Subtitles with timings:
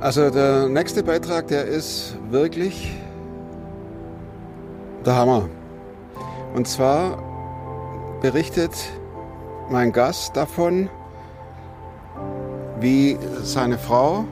[0.00, 2.92] Also der nächste Beitrag, der ist wirklich
[5.06, 5.48] der Hammer.
[6.54, 7.18] Und zwar
[8.20, 8.72] berichtet
[9.70, 10.90] mein Gast davon,
[12.80, 14.24] wie seine Frau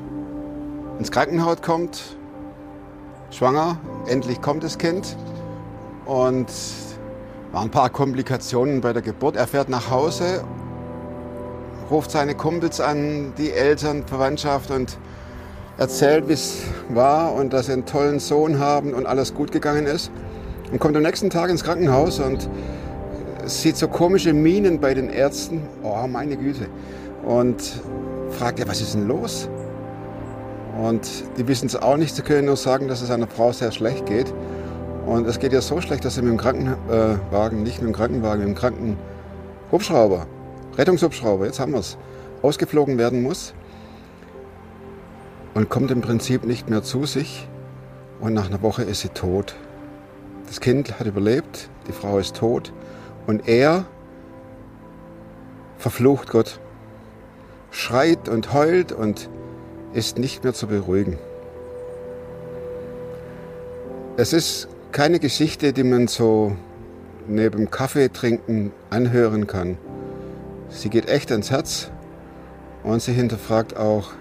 [0.98, 2.16] ins Krankenhaus kommt,
[3.30, 5.16] schwanger, endlich kommt das Kind
[6.06, 6.46] und
[7.52, 9.36] waren ein paar Komplikationen bei der Geburt.
[9.36, 10.45] Er fährt nach Hause,
[11.91, 14.98] ruft seine Kumpels an, die Eltern, Verwandtschaft und
[15.78, 19.86] erzählt, wie es war und dass sie einen tollen Sohn haben und alles gut gegangen
[19.86, 20.10] ist.
[20.70, 22.48] Und kommt am nächsten Tag ins Krankenhaus und
[23.47, 25.62] sieht so komische Minen bei den Ärzten.
[25.83, 26.66] Oh, meine Güte.
[27.24, 27.80] Und
[28.30, 29.48] fragt, ja, was ist denn los?
[30.80, 33.70] Und die wissen es auch nicht, sie können nur sagen, dass es einer Frau sehr
[33.70, 34.33] schlecht geht.
[35.05, 38.41] Und es geht ihr so schlecht, dass sie mit dem Krankenwagen, nicht mit dem Krankenwagen,
[38.41, 40.27] mit dem Krankenhubschrauber,
[40.78, 41.98] Rettungshubschrauber, jetzt haben wir es,
[42.41, 43.53] ausgeflogen werden muss
[45.53, 47.47] und kommt im Prinzip nicht mehr zu sich.
[48.20, 49.56] Und nach einer Woche ist sie tot.
[50.47, 52.72] Das Kind hat überlebt, die Frau ist tot
[53.27, 53.84] und er
[55.77, 56.59] verflucht Gott,
[57.70, 59.28] schreit und heult und
[59.92, 61.19] ist nicht mehr zu beruhigen.
[64.16, 66.56] Es ist keine Geschichte, die man so
[67.27, 69.78] neben Kaffee trinken anhören kann.
[70.69, 71.91] Sie geht echt ans Herz
[72.82, 74.12] und sie hinterfragt auch,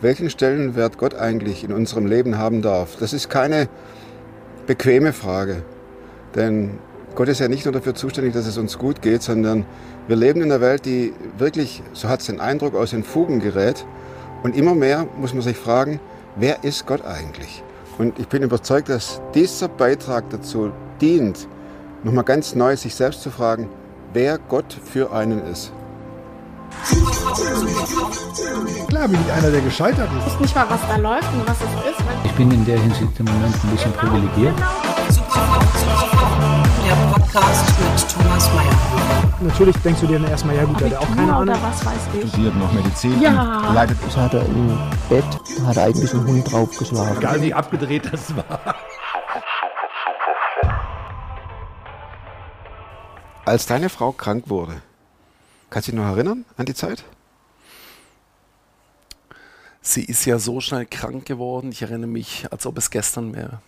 [0.00, 2.96] welchen Stellenwert Gott eigentlich in unserem Leben haben darf.
[2.98, 3.68] Das ist keine
[4.66, 5.62] bequeme Frage,
[6.34, 6.78] denn
[7.14, 9.64] Gott ist ja nicht nur dafür zuständig, dass es uns gut geht, sondern
[10.08, 13.40] wir leben in einer Welt, die wirklich, so hat es den Eindruck, aus den Fugen
[13.40, 13.86] gerät.
[14.44, 15.98] Und immer mehr muss man sich fragen,
[16.36, 17.62] wer ist Gott eigentlich?
[17.96, 21.48] Und ich bin überzeugt, dass dieser Beitrag dazu dient,
[22.02, 23.70] nochmal ganz neu sich selbst zu fragen,
[24.12, 25.72] wer Gott für einen ist.
[28.88, 30.26] Klar bin ich einer, der gescheitert ist.
[30.26, 32.04] Ich weiß nicht mal, was da läuft und was es ist.
[32.24, 34.54] Ich bin in der Hinsicht im Moment ein bisschen privilegiert.
[36.94, 39.34] Der Podcast mit Thomas Mayer.
[39.40, 41.56] Natürlich denkst du dir dann erstmal, ja gut, der hat auch keine Ahnung.
[41.60, 42.28] was weiß ich.
[42.30, 43.20] studiert noch Medizin.
[43.20, 43.72] Ja.
[43.72, 44.78] Leidet Das hat er im
[45.08, 45.24] Bett,
[45.66, 47.16] hat er eigentlich einen Hund draufgeschlagen.
[47.18, 48.76] Egal wie abgedreht das war.
[53.44, 54.80] Als deine Frau krank wurde,
[55.70, 57.02] kannst du dich noch erinnern an die Zeit?
[59.82, 61.72] Sie ist ja so schnell krank geworden.
[61.72, 63.60] Ich erinnere mich, als ob es gestern wäre.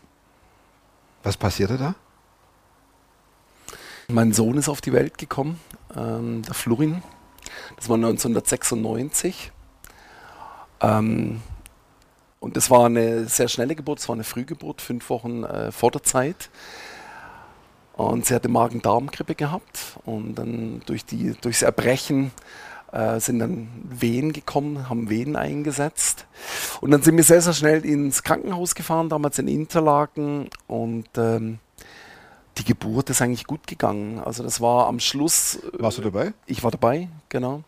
[1.25, 1.97] Was passierte da?
[4.09, 5.59] Mein Sohn ist auf die Welt gekommen,
[5.97, 7.03] ähm, der Florin.
[7.75, 9.51] Das war 1996.
[10.81, 11.43] Ähm,
[12.39, 15.91] und es war eine sehr schnelle Geburt, es war eine Frühgeburt, fünf Wochen äh, vor
[15.91, 16.51] der Zeit.
[17.95, 19.99] Und sie hatte Magen-Darm-Grippe gehabt.
[20.05, 22.31] Und dann durch die, durchs Erbrechen
[22.93, 26.27] äh, sind dann Wehen gekommen, haben Wehen eingesetzt.
[26.81, 30.49] Und dann sind wir sehr, sehr schnell ins Krankenhaus gefahren, damals in Interlaken.
[30.69, 31.59] Und ähm,
[32.59, 34.19] die Geburt ist eigentlich gut gegangen.
[34.19, 35.57] Also das war am Schluss.
[35.57, 36.33] äh, Warst du dabei?
[36.47, 37.63] Ich war dabei, genau.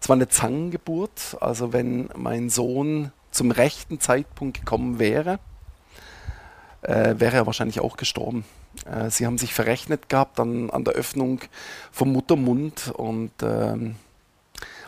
[0.00, 1.36] Es war eine Zangengeburt.
[1.40, 5.38] Also wenn mein Sohn zum rechten Zeitpunkt gekommen wäre,
[6.82, 8.44] äh, wäre er wahrscheinlich auch gestorben.
[8.84, 11.40] Äh, sie haben sich verrechnet gehabt an, an der Öffnung
[11.90, 13.96] vom Muttermund und ähm,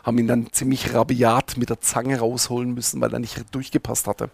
[0.03, 4.31] haben ihn dann ziemlich rabiat mit der Zange rausholen müssen, weil er nicht durchgepasst hatte.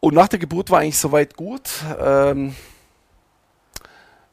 [0.00, 1.70] Und nach der Geburt war eigentlich soweit gut.
[2.00, 2.56] Ähm,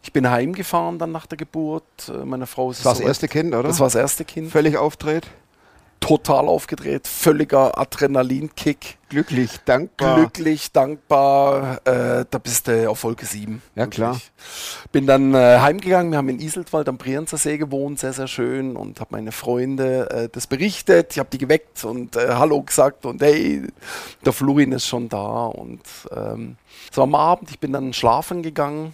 [0.04, 1.84] ich bin heimgefahren dann nach der Geburt.
[2.10, 3.68] Äh, Meine Frau ist Das war das erste Kind, oder?
[3.68, 4.52] Das war das erste Kind.
[4.52, 5.28] Völlig aufdreht,
[6.00, 8.98] Total aufgedreht, völliger Adrenalinkick.
[9.10, 10.18] glücklich, dankbar.
[10.18, 13.62] Glücklich, dankbar, äh, da bist du auf Folge 7.
[13.76, 14.20] Ja, klar.
[14.92, 18.78] Bin dann äh, heimgegangen, wir haben in Iseltwald am Brienzer See gewohnt, sehr, sehr schön
[18.78, 23.06] und habe meine Freunde äh, das berichtet, ich habe die geweckt und äh, Hallo gesagt
[23.06, 23.64] und hey,
[24.24, 25.82] der Florin ist schon da und
[26.16, 26.58] ähm,
[26.92, 28.94] so am Abend, ich bin dann schlafen gegangen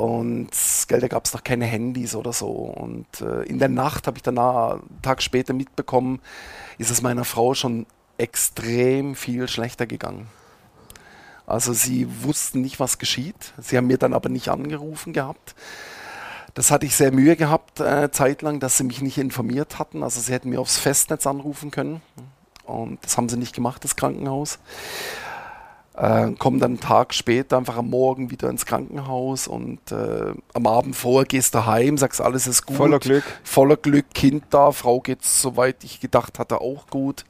[0.00, 0.48] und
[0.88, 2.48] gell, da gab es noch keine Handys oder so.
[2.48, 6.20] Und äh, in der Nacht habe ich danach, einen Tag später mitbekommen,
[6.78, 7.84] ist es meiner Frau schon
[8.16, 10.28] extrem viel schlechter gegangen.
[11.46, 13.52] Also sie wussten nicht, was geschieht.
[13.58, 15.54] Sie haben mir dann aber nicht angerufen gehabt.
[16.54, 20.02] Das hatte ich sehr Mühe gehabt, äh, zeitlang, dass sie mich nicht informiert hatten.
[20.02, 22.00] Also sie hätten mir aufs Festnetz anrufen können.
[22.64, 24.60] Und das haben sie nicht gemacht, das Krankenhaus.
[26.00, 30.66] Äh, kommen dann einen Tag später einfach am Morgen wieder ins Krankenhaus und äh, am
[30.66, 32.78] Abend vorher gehst du heim, sagst, alles ist gut.
[32.78, 33.24] Voller Glück.
[33.44, 37.26] Voller Glück, Kind da, Frau geht's, soweit ich gedacht hatte, auch gut.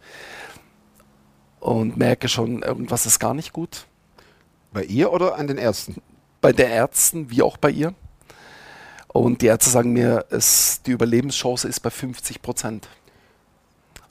[1.58, 3.86] und merke schon, irgendwas ist gar nicht gut.
[4.72, 6.00] Bei ihr oder an den Ärzten?
[6.40, 7.92] Bei den Ärzten wie auch bei ihr.
[9.08, 12.88] Und die Ärzte sagen mir, es, die Überlebenschance ist bei 50 Prozent.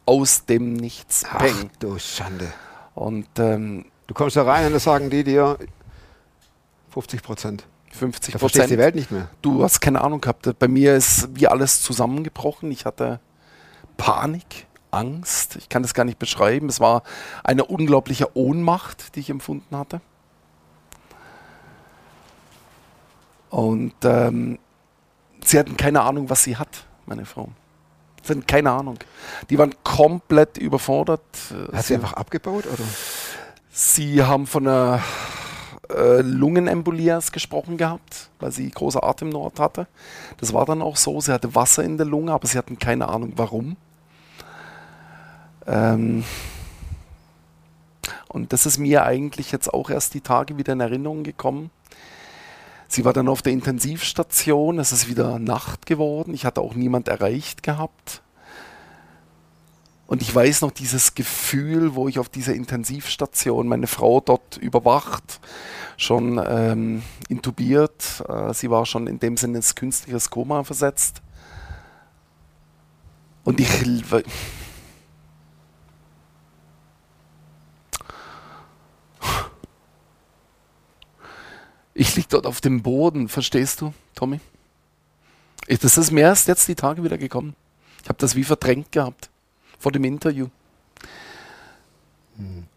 [0.06, 1.24] Aus dem Nichts.
[1.30, 1.70] Ach Peng.
[1.80, 2.52] du Schande.
[2.94, 5.60] Und ähm, Du kommst da rein und dann sagen die dir
[6.90, 7.68] 50 Prozent.
[7.92, 8.80] 50 Da verstehst du die Prozent.
[8.80, 9.30] Welt nicht mehr.
[9.44, 10.50] Du hast keine Ahnung gehabt.
[10.58, 12.72] Bei mir ist wie alles zusammengebrochen.
[12.72, 13.20] Ich hatte
[13.98, 15.58] Panik, Angst.
[15.58, 16.70] Ich kann das gar nicht beschreiben.
[16.70, 17.04] Es war
[17.44, 20.02] eine unglaubliche Ohnmacht, die ich empfunden hatte.
[23.52, 24.58] Und ähm,
[25.46, 27.50] sie hatten keine Ahnung, was sie hat, meine Frau.
[28.24, 28.98] Sie hatten keine Ahnung.
[29.52, 31.22] Die waren komplett überfordert.
[31.72, 32.84] Hat sie einfach abgebaut oder?
[33.72, 35.02] Sie haben von einer
[35.90, 39.88] äh, Lungenembolie gesprochen gehabt, weil sie große Atemnot hatte.
[40.38, 41.20] Das war dann auch so.
[41.22, 43.78] Sie hatte Wasser in der Lunge, aber sie hatten keine Ahnung warum.
[45.68, 46.24] Ähm
[48.28, 51.72] und das ist mir eigentlich jetzt auch erst die Tage wieder in Erinnerung gekommen.
[52.88, 57.08] Sie war dann auf der Intensivstation, es ist wieder Nacht geworden, ich hatte auch niemand
[57.08, 58.24] erreicht gehabt.
[60.10, 65.40] Und ich weiß noch dieses Gefühl, wo ich auf dieser Intensivstation meine Frau dort überwacht,
[65.98, 68.24] schon ähm, intubiert.
[68.28, 71.22] Äh, sie war schon in dem Sinne ins künstliches Koma versetzt.
[73.44, 73.70] Und ich.
[81.94, 84.40] Ich lieg dort auf dem Boden, verstehst du, Tommy?
[85.68, 87.56] Ich, das ist mir erst jetzt die Tage wieder gekommen.
[88.02, 89.29] Ich habe das wie verdrängt gehabt
[89.80, 90.48] vor dem Interview.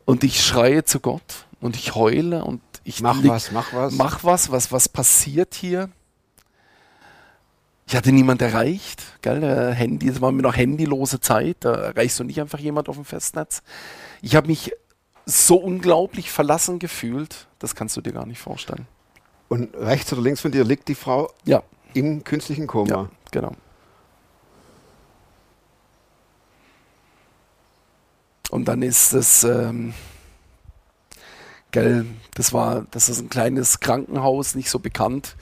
[0.07, 3.93] Und ich schreie zu Gott und ich heule und ich Mach lieg- was, mach was.
[3.95, 5.89] Mach was, was, was passiert hier?
[7.87, 9.73] Ich hatte niemand erreicht, gell?
[9.75, 13.05] Handy, es war mir noch handylose Zeit, da erreichst du nicht einfach jemand auf dem
[13.05, 13.63] Festnetz.
[14.23, 14.73] Ich habe mich
[15.27, 18.87] so unglaublich verlassen gefühlt, das kannst du dir gar nicht vorstellen.
[19.49, 21.63] Und rechts oder links von dir liegt die Frau Ja,
[21.95, 22.89] im künstlichen Koma.
[22.91, 23.53] ja, genau.
[28.53, 29.95] Und dann ist es, ähm,
[31.71, 32.05] gell,
[32.35, 35.37] das war, das ist ein kleines Krankenhaus, nicht so bekannt.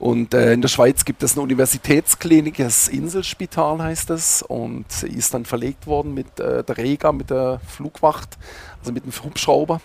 [0.00, 4.42] Und äh, in der Schweiz gibt es eine Universitätsklinik, das Inselspital heißt es.
[4.42, 8.36] Und sie ist dann verlegt worden mit äh, der Rega, mit der Flugwacht,
[8.80, 9.80] also mit dem Hubschrauber.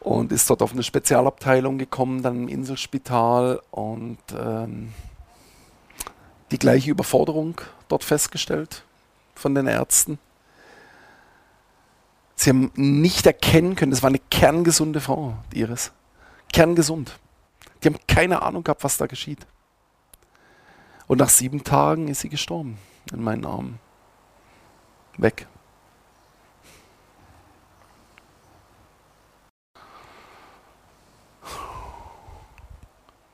[0.00, 3.60] Und ist dort auf eine Spezialabteilung gekommen, dann im Inselspital.
[3.72, 4.94] Und ähm,
[6.50, 8.84] die gleiche Überforderung dort festgestellt
[9.34, 10.18] von den Ärzten.
[12.38, 15.90] Sie haben nicht erkennen können, das war eine kerngesunde Frau, Iris.
[16.52, 17.18] Kerngesund.
[17.82, 19.44] Die haben keine Ahnung gehabt, was da geschieht.
[21.08, 22.78] Und nach sieben Tagen ist sie gestorben
[23.12, 23.80] in meinen Armen.
[25.16, 25.48] Weg.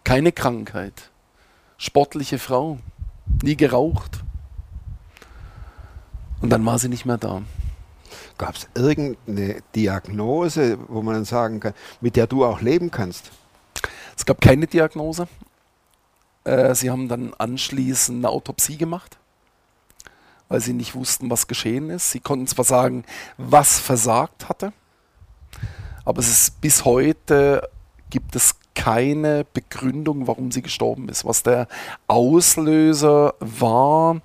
[0.02, 1.10] Keine Krankheit.
[1.76, 2.78] Sportliche Frau.
[3.42, 4.24] Nie geraucht.
[6.40, 7.42] Und dann war sie nicht mehr da.
[8.38, 13.31] Gab es irgendeine Diagnose, wo man dann sagen kann, mit der du auch leben kannst?
[14.16, 15.28] Es gab keine Diagnose.
[16.44, 19.16] Äh, sie haben dann anschließend eine Autopsie gemacht,
[20.49, 22.11] weil sie nicht wussten, was geschehen ist.
[22.11, 23.05] Sie konnten zwar sagen,
[23.38, 24.72] was versagt hatte,
[26.05, 27.69] aber es ist bis heute
[28.10, 31.24] gibt es keine Begründung, warum sie gestorben ist.
[31.24, 31.69] Was der
[32.06, 34.20] Auslöser war,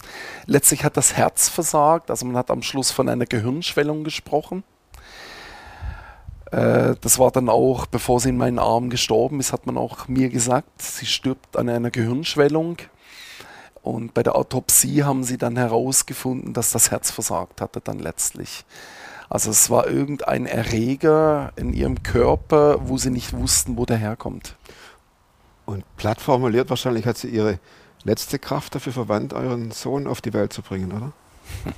[0.46, 2.10] letztlich hat das Herz versagt.
[2.10, 4.64] Also man hat am Schluss von einer Gehirnschwellung gesprochen.
[6.52, 10.08] Äh, das war dann auch, bevor sie in meinen Armen gestorben ist, hat man auch
[10.08, 12.78] mir gesagt, sie stirbt an einer Gehirnschwellung.
[13.82, 18.66] Und bei der Autopsie haben sie dann herausgefunden, dass das Herz versagt hatte dann letztlich.
[19.30, 24.56] Also es war irgendein Erreger in ihrem Körper, wo sie nicht wussten, wo der herkommt.
[25.66, 27.60] Und platt formuliert, wahrscheinlich hat sie ihre
[28.04, 31.12] letzte Kraft dafür verwandt, euren Sohn auf die Welt zu bringen, oder?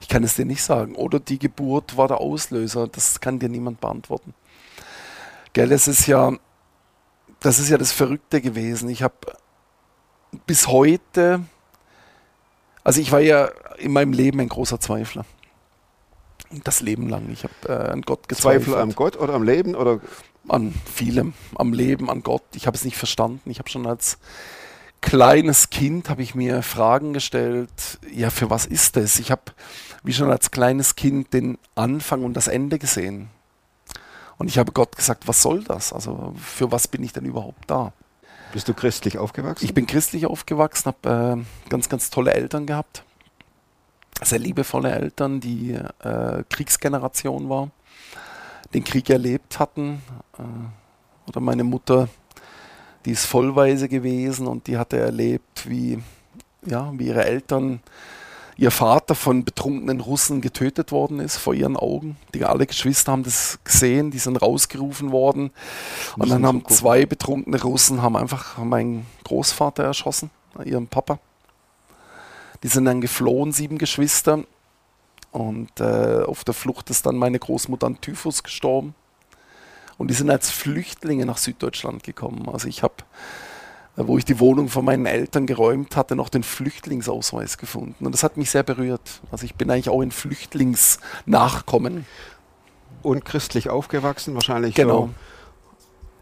[0.00, 0.96] Ich kann es dir nicht sagen.
[0.96, 2.88] Oder die Geburt war der Auslöser.
[2.88, 4.34] Das kann dir niemand beantworten.
[5.54, 6.30] Gell, das ist ja,
[7.40, 8.90] das ist ja das Verrückte gewesen.
[8.90, 9.14] Ich habe
[10.46, 11.40] bis heute,
[12.84, 13.46] also ich war ja
[13.78, 15.24] in meinem Leben ein großer Zweifler.
[16.64, 17.30] Das Leben lang.
[17.32, 18.64] Ich habe äh, an Gott gezweifelt.
[18.64, 20.00] Zweifel am Gott oder am Leben oder
[20.48, 22.44] an vielem, am Leben, an Gott.
[22.54, 23.50] Ich habe es nicht verstanden.
[23.50, 24.18] Ich habe schon als
[25.00, 27.98] kleines Kind habe ich mir Fragen gestellt.
[28.12, 29.18] Ja, für was ist das?
[29.18, 29.42] Ich habe
[30.02, 33.30] wie schon als kleines Kind den Anfang und das Ende gesehen.
[34.36, 35.92] Und ich habe Gott gesagt, was soll das?
[35.92, 37.92] Also für was bin ich denn überhaupt da?
[38.54, 39.64] bist du christlich aufgewachsen?
[39.64, 43.02] Ich bin christlich aufgewachsen, habe äh, ganz, ganz tolle Eltern gehabt.
[44.24, 47.70] Sehr liebevolle Eltern, die äh, Kriegsgeneration war,
[48.72, 50.02] den Krieg erlebt hatten.
[50.38, 52.08] Äh, oder meine Mutter,
[53.04, 56.02] die ist vollweise gewesen und die hatte erlebt, wie,
[56.66, 57.80] ja, wie ihre Eltern,
[58.56, 62.16] ihr Vater von betrunkenen Russen getötet worden ist vor ihren Augen.
[62.34, 65.50] Die alle Geschwister haben das gesehen, die sind rausgerufen worden.
[66.16, 70.30] Und dann haben zwei betrunkene Russen haben einfach meinen Großvater erschossen,
[70.64, 71.18] ihren Papa.
[72.64, 74.42] Die sind dann geflohen, sieben Geschwister.
[75.30, 78.94] Und äh, auf der Flucht ist dann meine Großmutter an Typhus gestorben.
[79.98, 82.48] Und die sind als Flüchtlinge nach Süddeutschland gekommen.
[82.50, 82.94] Also ich habe,
[83.96, 88.06] äh, wo ich die Wohnung von meinen Eltern geräumt hatte, noch den Flüchtlingsausweis gefunden.
[88.06, 89.20] Und das hat mich sehr berührt.
[89.30, 92.06] Also ich bin eigentlich auch ein Flüchtlingsnachkommen.
[93.02, 94.74] Und christlich aufgewachsen, wahrscheinlich.
[94.74, 95.08] Genau.
[95.08, 95.10] So,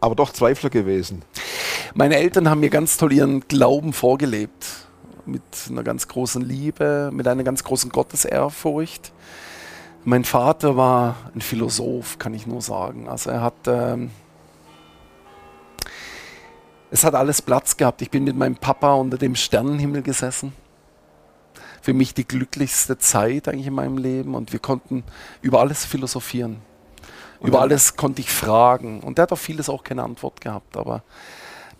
[0.01, 1.21] aber doch Zweifler gewesen.
[1.93, 4.65] Meine Eltern haben mir ganz toll ihren Glauben vorgelebt.
[5.25, 9.11] Mit einer ganz großen Liebe, mit einer ganz großen Gottesehrfurcht.
[10.03, 13.07] Mein Vater war ein Philosoph, kann ich nur sagen.
[13.07, 14.11] Also er hat, ähm,
[16.91, 18.01] es hat alles Platz gehabt.
[18.01, 20.53] Ich bin mit meinem Papa unter dem Sternenhimmel gesessen.
[21.81, 25.03] Für mich die glücklichste Zeit eigentlich in meinem Leben und wir konnten
[25.41, 26.61] über alles philosophieren.
[27.39, 30.77] Und über alles konnte ich fragen und der hat auf vieles auch keine Antwort gehabt,
[30.77, 31.03] aber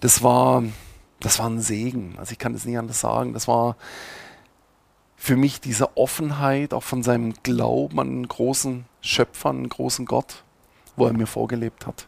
[0.02, 0.64] das war,
[1.24, 2.16] das war ein Segen.
[2.18, 3.34] Also ich kann es nicht anders sagen.
[3.34, 3.76] Das war
[5.16, 10.06] für mich diese Offenheit auch von seinem Glauben an einen großen Schöpfer, an einen großen
[10.06, 10.44] Gott,
[10.96, 12.08] wo er mir vorgelebt hat.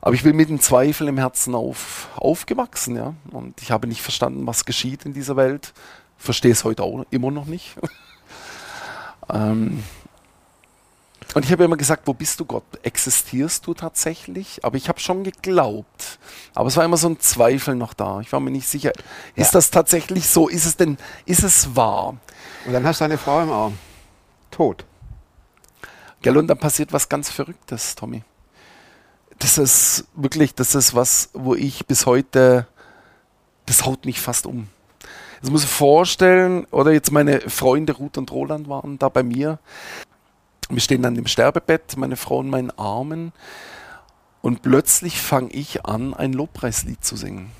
[0.00, 3.14] Aber ich bin mit dem Zweifel im Herzen auf, aufgewachsen, ja.
[3.30, 5.72] Und ich habe nicht verstanden, was geschieht in dieser Welt.
[6.16, 7.74] Verstehe es heute auch immer noch nicht.
[9.32, 9.82] ähm,
[11.32, 12.64] und ich habe immer gesagt, wo bist du Gott?
[12.82, 14.64] Existierst du tatsächlich?
[14.64, 16.18] Aber ich habe schon geglaubt.
[16.54, 18.20] Aber es war immer so ein Zweifel noch da.
[18.20, 18.92] Ich war mir nicht sicher,
[19.34, 20.48] ist das tatsächlich so?
[20.48, 22.16] Ist es denn, ist es wahr?
[22.66, 23.78] Und dann hast du eine Frau im Arm.
[24.50, 24.84] Tot.
[26.22, 28.22] Gell, und dann passiert was ganz Verrücktes, Tommy.
[29.38, 32.66] Das ist wirklich, das ist was, wo ich bis heute,
[33.66, 34.68] das haut mich fast um.
[35.42, 39.58] Das muss ich vorstellen, oder jetzt meine Freunde Ruth und Roland waren da bei mir.
[40.68, 43.32] Wir stehen an dem Sterbebett, meine Frau in meinen Armen.
[44.40, 47.50] Und plötzlich fange ich an, ein Lobpreislied zu singen.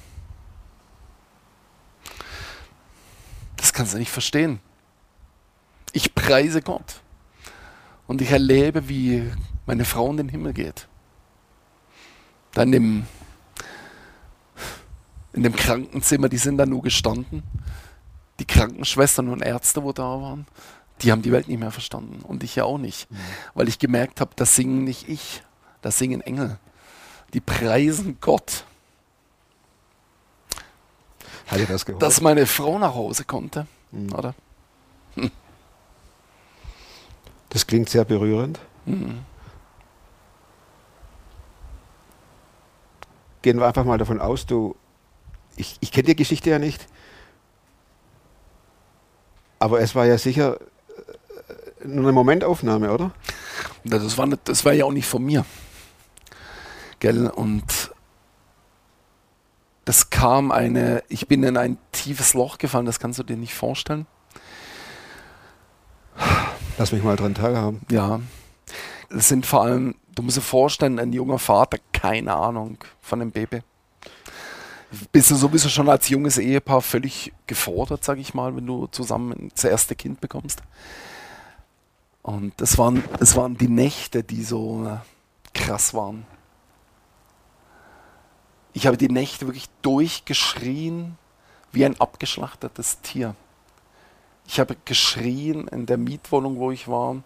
[3.56, 4.60] Das kannst du nicht verstehen.
[5.92, 7.00] Ich preise Gott.
[8.06, 9.30] Und ich erlebe, wie
[9.66, 10.86] meine Frau in den Himmel geht.
[12.52, 13.06] Dann im,
[15.32, 17.42] in dem Krankenzimmer, die sind da nur gestanden.
[18.38, 20.46] Die Krankenschwestern und Ärzte, wo da waren,
[21.02, 22.22] die haben die Welt nicht mehr verstanden.
[22.22, 23.08] Und ich ja auch nicht.
[23.54, 25.42] Weil ich gemerkt habe, das singen nicht ich,
[25.82, 26.58] das singen Engel.
[27.32, 28.64] Die preisen Gott,
[31.48, 32.00] Hat dir das geholfen?
[32.00, 33.66] dass meine Frau nach Hause konnte.
[34.16, 34.34] Oder?
[37.48, 38.60] das klingt sehr berührend.
[43.42, 44.76] Gehen wir einfach mal davon aus, du.
[45.56, 46.86] Ich, ich kenne die Geschichte ja nicht.
[49.58, 50.58] Aber es war ja sicher
[51.84, 53.12] eine Momentaufnahme, oder?
[53.84, 55.44] Das war, nicht, das war ja auch nicht von mir.
[57.00, 57.28] Gell?
[57.28, 57.92] Und
[59.84, 63.54] das kam eine, ich bin in ein tiefes Loch gefallen, das kannst du dir nicht
[63.54, 64.06] vorstellen.
[66.78, 67.82] Lass mich mal dran teilhaben.
[67.90, 68.20] Ja.
[69.10, 73.30] Es sind vor allem, du musst dir vorstellen, ein junger Vater, keine Ahnung von dem
[73.30, 73.60] Baby.
[75.12, 79.50] Bist du sowieso schon als junges Ehepaar völlig gefordert, sag ich mal, wenn du zusammen
[79.54, 80.62] das erste Kind bekommst.
[82.24, 84.96] Und das waren, das waren die Nächte, die so äh,
[85.52, 86.26] krass waren.
[88.72, 91.18] Ich habe die Nächte wirklich durchgeschrien
[91.70, 93.36] wie ein abgeschlachtetes Tier.
[94.46, 97.22] Ich habe geschrien in der Mietwohnung, wo ich war,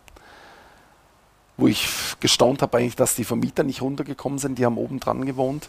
[1.57, 1.89] wo ich
[2.19, 5.69] gestaunt habe eigentlich, dass die Vermieter nicht runtergekommen sind, die haben oben dran gewohnt.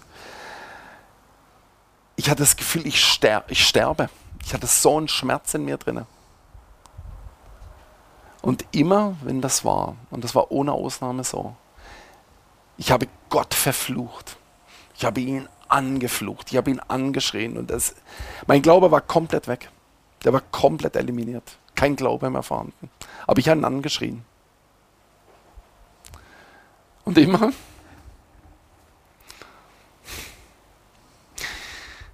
[2.15, 4.09] Ich hatte das Gefühl, ich, ster ich sterbe.
[4.43, 6.07] Ich hatte so einen Schmerz in mir drinne.
[8.41, 11.55] Und immer, wenn das war, und das war ohne Ausnahme so,
[12.77, 14.37] ich habe Gott verflucht.
[14.95, 16.51] Ich habe ihn angeflucht.
[16.51, 17.57] Ich habe ihn angeschrien.
[17.57, 17.95] Und das,
[18.47, 19.69] mein Glaube war komplett weg.
[20.23, 21.57] Der war komplett eliminiert.
[21.75, 22.89] Kein Glaube mehr vorhanden.
[23.27, 24.23] Aber ich habe ihn angeschrien.
[27.05, 27.51] Und immer,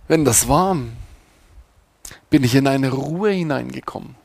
[0.07, 0.77] wenn das war,
[2.29, 4.15] bin ich in eine Ruhe hineingekommen.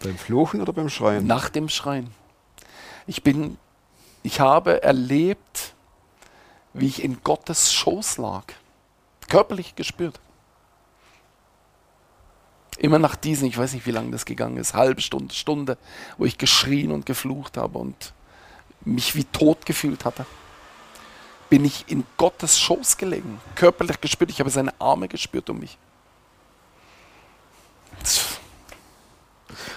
[0.00, 1.26] Beim Fluchen oder beim Schreien?
[1.26, 2.10] Nach dem Schreien.
[3.06, 3.56] Ich bin,
[4.22, 5.74] ich habe erlebt,
[6.74, 8.44] wie ich in Gottes Schoß lag.
[9.28, 10.20] Körperlich gespürt.
[12.78, 15.78] Immer nach diesen, ich weiß nicht, wie lange das gegangen ist, halbe Stunde, Stunde,
[16.18, 18.12] wo ich geschrien und geflucht habe und
[18.84, 20.26] mich wie tot gefühlt hatte,
[21.48, 24.30] bin ich in Gottes Schoß gelegen, körperlich gespürt.
[24.30, 25.78] Ich habe seine Arme gespürt um mich.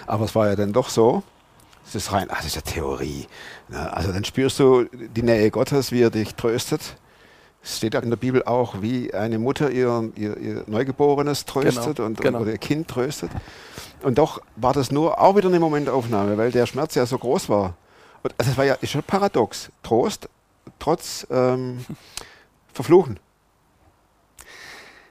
[0.10, 1.22] Aber es war ja dann doch so,
[1.86, 3.28] das ist rein, ach, das ist ja Theorie.
[3.68, 3.94] Ne?
[3.94, 6.98] Also dann spürst du die Nähe Gottes, wie er dich tröstet.
[7.62, 11.98] Es steht ja in der Bibel auch, wie eine Mutter ihr, ihr, ihr Neugeborenes tröstet
[11.98, 12.40] Genau, und, genau.
[12.40, 13.30] oder ihr Kind tröstet.
[14.02, 17.48] Und doch war das nur auch wieder eine Momentaufnahme, weil der Schmerz ja so groß
[17.50, 17.76] war.
[18.24, 19.70] Und also es war ja ist schon paradox.
[19.84, 20.28] Trost
[20.80, 21.86] trotz ähm,
[22.74, 23.20] Verfluchen.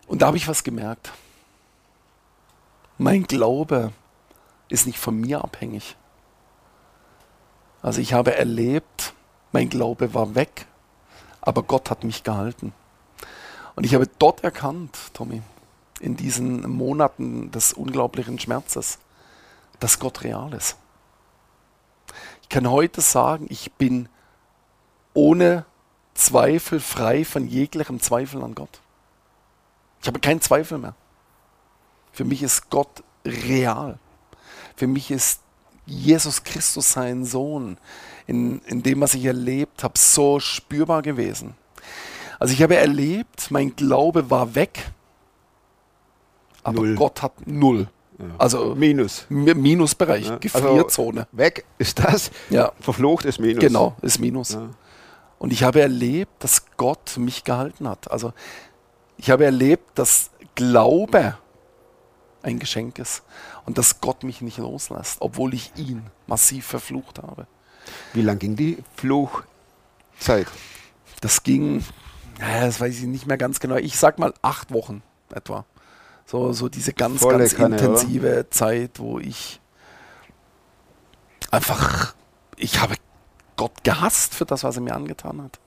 [0.08, 1.12] Und da habe ich was gemerkt.
[2.96, 3.92] Mein Glaube
[4.68, 5.96] ist nicht von mir abhängig.
[7.82, 9.14] Also ich habe erlebt,
[9.52, 10.66] mein Glaube war weg,
[11.40, 12.72] aber Gott hat mich gehalten.
[13.76, 15.42] Und ich habe dort erkannt, Tommy,
[16.00, 18.98] in diesen Monaten des unglaublichen Schmerzes,
[19.78, 20.76] dass Gott real ist.
[22.42, 24.08] Ich kann heute sagen, ich bin
[25.14, 25.64] ohne
[26.14, 28.80] Zweifel frei von jeglichem Zweifel an Gott.
[30.02, 30.94] Ich habe keinen Zweifel mehr.
[32.12, 33.98] Für mich ist Gott real.
[34.78, 35.40] Für mich ist
[35.86, 37.78] Jesus Christus, sein Sohn,
[38.28, 41.54] in, in dem, was ich erlebt habe, so spürbar gewesen.
[42.38, 44.92] Also ich habe erlebt, mein Glaube war weg,
[46.62, 46.94] aber Null.
[46.94, 47.88] Gott hat null.
[48.36, 49.26] Also Minus.
[49.28, 51.20] Mi- Minusbereich, Ja, Gefrierzone.
[51.22, 52.70] Also weg ist das, Ja.
[52.80, 53.60] verflucht ist Minus.
[53.60, 54.52] Genau, ist Minus.
[54.52, 54.68] Ja.
[55.40, 58.10] Und ich habe erlebt, dass Gott mich gehalten hat.
[58.10, 58.32] Also
[59.16, 61.36] ich habe erlebt, dass Glaube
[62.42, 63.22] ein Geschenk ist
[63.68, 67.46] und dass Gott mich nicht loslässt, obwohl ich ihn massiv verflucht habe.
[68.14, 70.46] Wie lang ging die Fluchzeit?
[71.20, 71.84] Das ging,
[72.38, 73.76] das weiß ich nicht mehr ganz genau.
[73.76, 75.02] Ich sag mal acht Wochen
[75.34, 75.66] etwa.
[76.24, 79.60] So, so diese ganz, Volle ganz Kanne, intensive Zeit, wo ich
[81.50, 82.14] einfach,
[82.56, 82.94] ich habe
[83.56, 85.60] Gott gehasst für das, was er mir angetan hat.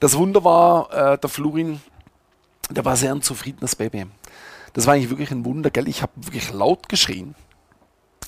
[0.00, 1.80] Das Wunder war, äh, der Florin,
[2.68, 4.04] der war sehr ein zufriedenes Baby.
[4.78, 5.88] Das war eigentlich wirklich ein Wunder, gell?
[5.88, 7.34] Ich habe wirklich laut geschrien.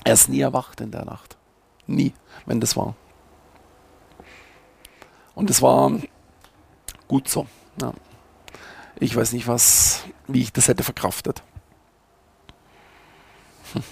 [0.03, 1.37] Er ist nie erwacht in der Nacht.
[1.87, 2.11] Nie,
[2.45, 2.93] wenn das war.
[5.33, 5.97] Und es war
[7.07, 7.47] gut so.
[7.81, 7.93] Ja.
[8.99, 11.41] Ich weiß nicht, was, wie ich das hätte verkraftet.
[13.71, 13.83] Hm.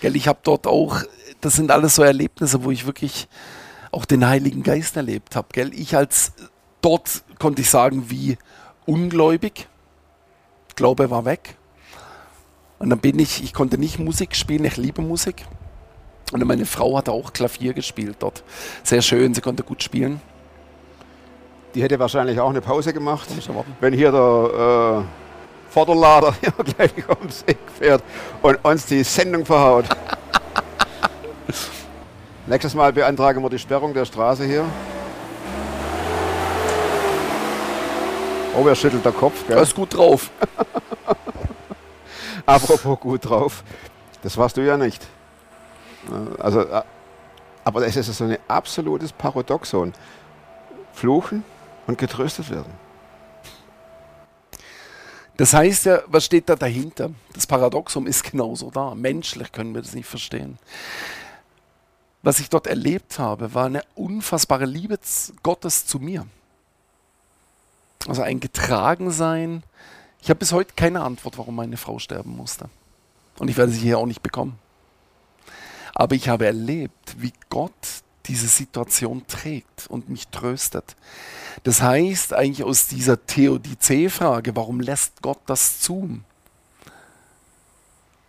[0.00, 1.02] Gell, ich habe dort auch,
[1.42, 3.28] das sind alles so Erlebnisse, wo ich wirklich
[3.92, 5.48] auch den Heiligen Geist erlebt habe.
[5.52, 6.32] Gell, ich als
[6.80, 8.38] dort konnte ich sagen, wie
[8.88, 9.68] ungläubig.
[10.74, 11.56] Glaube war weg.
[12.78, 15.44] Und dann bin ich, ich konnte nicht Musik spielen, ich liebe Musik.
[16.32, 18.42] Und meine Frau hat auch Klavier gespielt dort.
[18.82, 20.20] Sehr schön, sie konnte gut spielen.
[21.74, 23.28] Die hätte wahrscheinlich auch eine Pause gemacht,
[23.80, 28.02] wenn hier der äh, Vorderlader hier gleich ums Eck fährt
[28.42, 29.84] und uns die Sendung verhaut.
[32.46, 34.64] Nächstes Mal beantragen wir die Sperrung der Straße hier.
[38.58, 39.62] Oh, wer schüttelt der Kopf, Er gell?
[39.62, 40.32] ist gut drauf.
[42.46, 43.62] Apropos gut drauf.
[44.22, 45.06] Das warst du ja nicht.
[46.40, 46.82] Also, äh,
[47.62, 49.92] aber es ist so ein absolutes Paradoxon.
[50.92, 51.44] Fluchen
[51.86, 52.72] und getröstet werden.
[55.36, 57.10] Das heißt ja, was steht da dahinter?
[57.34, 58.96] Das Paradoxum ist genauso da.
[58.96, 60.58] Menschlich können wir das nicht verstehen.
[62.22, 64.98] Was ich dort erlebt habe, war eine unfassbare Liebe
[65.44, 66.26] Gottes zu mir.
[68.06, 69.62] Also ein Getragensein.
[70.20, 72.68] Ich habe bis heute keine Antwort, warum meine Frau sterben musste.
[73.38, 74.58] Und ich werde sie hier auch nicht bekommen.
[75.94, 77.72] Aber ich habe erlebt, wie Gott
[78.26, 80.96] diese Situation trägt und mich tröstet.
[81.64, 86.20] Das heißt eigentlich aus dieser Theodizee-Frage, warum lässt Gott das zu?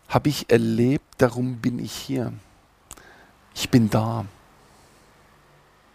[0.07, 2.33] Habe ich erlebt, darum bin ich hier.
[3.53, 4.25] Ich bin da.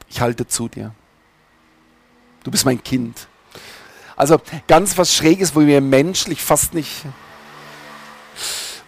[0.09, 0.95] Ich halte zu dir.
[2.45, 3.27] Du bist mein Kind.
[4.17, 7.05] Also ganz was Schräges, wo wir menschlich fast nicht,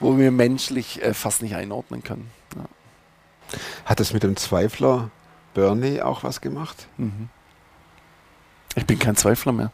[0.01, 2.31] wo wir menschlich äh, fast nicht einordnen können.
[2.55, 2.65] Ja.
[3.85, 5.11] Hat es mit dem Zweifler
[5.55, 6.87] Bernie auch was gemacht?
[8.75, 9.73] Ich bin kein Zweifler mehr.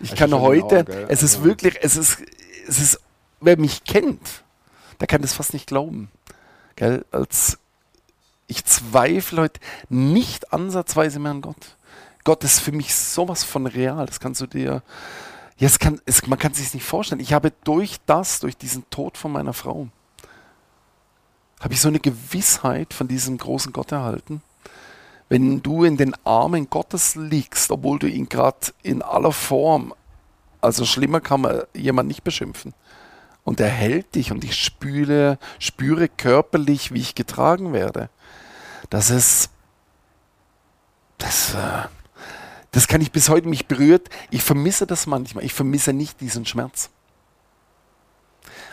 [0.00, 1.06] Ich Das kann ist schon heute, genau, gell?
[1.08, 2.18] es ist Also- wirklich, es ist,
[2.68, 3.00] es ist,
[3.40, 4.44] wer mich kennt,
[5.00, 6.10] der kann das fast nicht glauben.
[6.76, 7.04] Gell?
[7.10, 7.58] Als
[8.46, 11.76] ich zweifle heute nicht ansatzweise mehr an Gott.
[12.28, 14.04] Gott ist für mich sowas von real.
[14.04, 14.82] Das kannst du dir,
[15.58, 17.22] es kann, es, man kann sich nicht vorstellen.
[17.22, 19.88] Ich habe durch das, durch diesen Tod von meiner Frau,
[21.58, 24.42] habe ich so eine Gewissheit von diesem großen Gott erhalten,
[25.30, 29.94] wenn du in den Armen Gottes liegst, obwohl du ihn gerade in aller Form,
[30.60, 32.74] also schlimmer kann man jemand nicht beschimpfen.
[33.42, 38.10] Und er hält dich und ich spüre, spüre körperlich, wie ich getragen werde.
[38.90, 39.48] Das ist,
[41.16, 41.88] das, äh,
[42.78, 44.08] das kann ich bis heute mich berührt.
[44.30, 45.42] Ich vermisse das manchmal.
[45.42, 46.90] Ich vermisse nicht diesen Schmerz.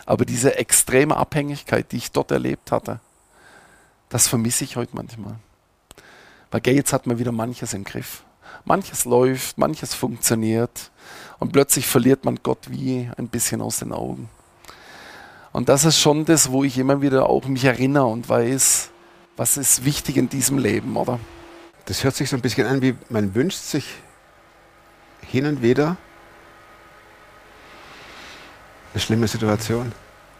[0.04, 3.00] Aber diese extreme Abhängigkeit, die ich dort erlebt hatte,
[4.08, 5.34] das vermisse ich heute manchmal.
[6.52, 8.22] Weil gell, jetzt hat man wieder manches im Griff.
[8.64, 10.92] Manches läuft, manches funktioniert
[11.40, 14.28] und plötzlich verliert man Gott wie ein bisschen aus den Augen.
[15.50, 18.88] Und das ist schon das, wo ich immer wieder auch mich erinnere und weiß,
[19.36, 21.18] was ist wichtig in diesem Leben, oder?
[21.86, 23.86] Das hört sich so ein bisschen an, wie man wünscht sich
[25.22, 25.96] hin und wieder
[28.92, 29.92] eine schlimme Situation,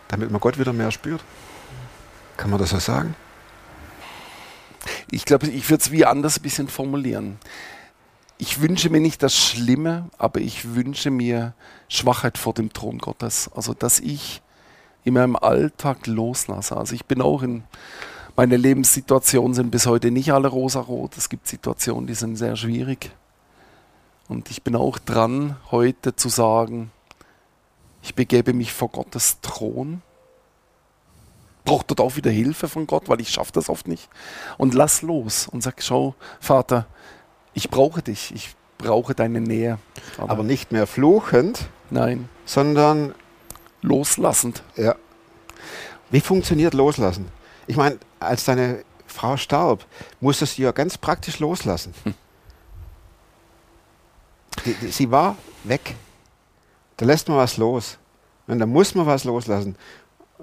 [0.08, 1.22] damit man Gott wieder mehr spürt.
[2.36, 3.14] Kann man das so sagen?
[5.10, 7.38] Ich glaube, ich würde es wie anders ein bisschen formulieren.
[8.38, 11.54] Ich wünsche mir nicht das Schlimme, aber ich wünsche mir
[11.88, 13.50] Schwachheit vor dem Thron Gottes.
[13.54, 14.42] Also, dass ich
[15.04, 16.76] in meinem Alltag loslasse.
[16.76, 17.62] Also, ich bin auch in,
[18.36, 21.16] meine Lebenssituationen sind bis heute nicht alle rosarot.
[21.16, 23.10] Es gibt Situationen, die sind sehr schwierig.
[24.28, 26.90] Und ich bin auch dran, heute zu sagen,
[28.02, 30.02] ich begebe mich vor Gottes Thron
[31.66, 34.08] braucht dort auch wieder Hilfe von Gott, weil ich schaffe das oft nicht.
[34.56, 36.86] Und lass los und sag, schau, Vater,
[37.52, 39.78] ich brauche dich, ich brauche deine Nähe.
[40.16, 43.14] Aber, Aber nicht mehr fluchend, nein, sondern
[43.82, 44.62] loslassend.
[44.76, 44.94] Ja.
[46.10, 47.26] Wie funktioniert Loslassen?
[47.66, 49.84] Ich meine, als deine Frau starb,
[50.20, 51.94] musstest du ja ganz praktisch loslassen.
[52.04, 52.14] Hm.
[54.64, 55.94] Die, die, sie war weg.
[56.96, 57.98] Da lässt man was los.
[58.46, 59.76] Und da muss man was loslassen.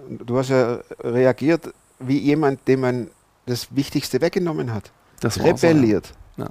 [0.09, 3.09] Du hast ja reagiert wie jemand, dem man
[3.45, 4.91] das Wichtigste weggenommen hat.
[5.19, 6.11] Das Rebelliert.
[6.37, 6.49] So, ja.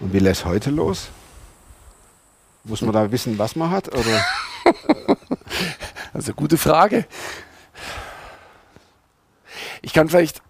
[0.00, 1.08] Und wie lässt heute los?
[2.64, 3.88] Muss man da wissen, was man hat?
[3.88, 4.24] Oder?
[6.12, 7.06] also gute Frage.
[9.82, 10.42] Ich kann vielleicht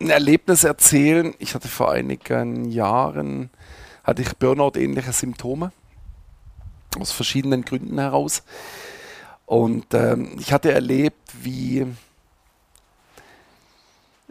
[0.00, 1.34] ein Erlebnis erzählen.
[1.38, 3.50] Ich hatte vor einigen Jahren
[4.04, 5.72] hatte ich Burnout-ähnliche Symptome
[6.98, 8.42] aus verschiedenen Gründen heraus.
[9.46, 11.86] Und ähm, ich hatte erlebt, wie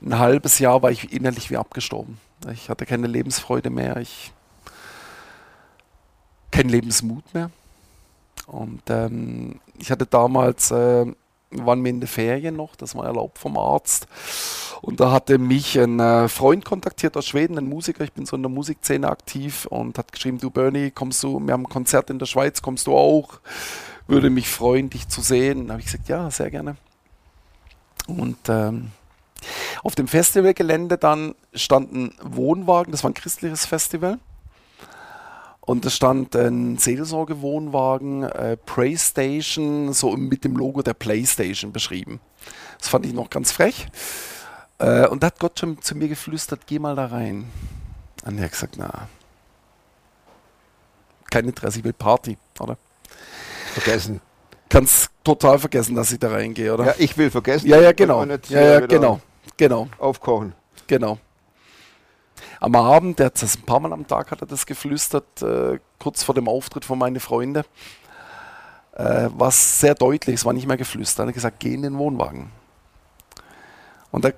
[0.02, 2.20] ein halbes Jahr war ich innerlich wie abgestorben.
[2.52, 4.32] Ich hatte keine Lebensfreude mehr, ich
[6.50, 7.52] keinen Lebensmut mehr.
[8.48, 11.06] Und ähm, ich hatte damals, äh,
[11.52, 14.08] waren wir in den Ferien noch, das war erlaubt vom Arzt.
[14.82, 18.36] Und da hatte mich ein äh, Freund kontaktiert aus Schweden, ein Musiker, ich bin so
[18.36, 22.10] in der Musikszene aktiv und hat geschrieben, du Bernie, kommst du, wir haben ein Konzert
[22.10, 23.40] in der Schweiz, kommst du auch?
[24.08, 25.68] Würde mich freuen, dich zu sehen.
[25.68, 26.76] Da habe ich gesagt, ja, sehr gerne.
[28.08, 28.92] Und ähm,
[29.84, 34.20] auf dem Festivalgelände dann standen Wohnwagen, das war ein christliches Festival.
[35.62, 42.20] Und es stand ein Seelsorgewohnwagen, äh, Playstation, so mit dem Logo der Playstation beschrieben.
[42.80, 43.88] Das fand ich noch ganz frech.
[44.80, 47.46] Äh, und da hat Gott schon zu mir geflüstert, geh mal da rein.
[48.26, 49.08] Und er hat gesagt, na,
[51.30, 52.78] kein Interesse, ich will Party, oder?
[53.74, 54.20] Vergessen.
[54.68, 56.86] Kannst total vergessen, dass ich da reingehe, oder?
[56.86, 57.68] Ja, ich will vergessen.
[57.68, 58.24] Ja, ja, genau.
[58.26, 59.20] Ja, ja, genau.
[59.58, 59.88] Genau.
[60.00, 60.54] Aufkochen.
[60.88, 61.20] Genau.
[62.60, 65.80] Am Abend, der hat das ein paar Mal am Tag hat er das geflüstert, äh,
[66.00, 67.64] kurz vor dem Auftritt von meinen Freunden.
[68.94, 71.26] Äh, war sehr deutlich, es war nicht mehr geflüstert.
[71.26, 72.52] Er hat gesagt, geh in den Wohnwagen.
[74.12, 74.32] Und da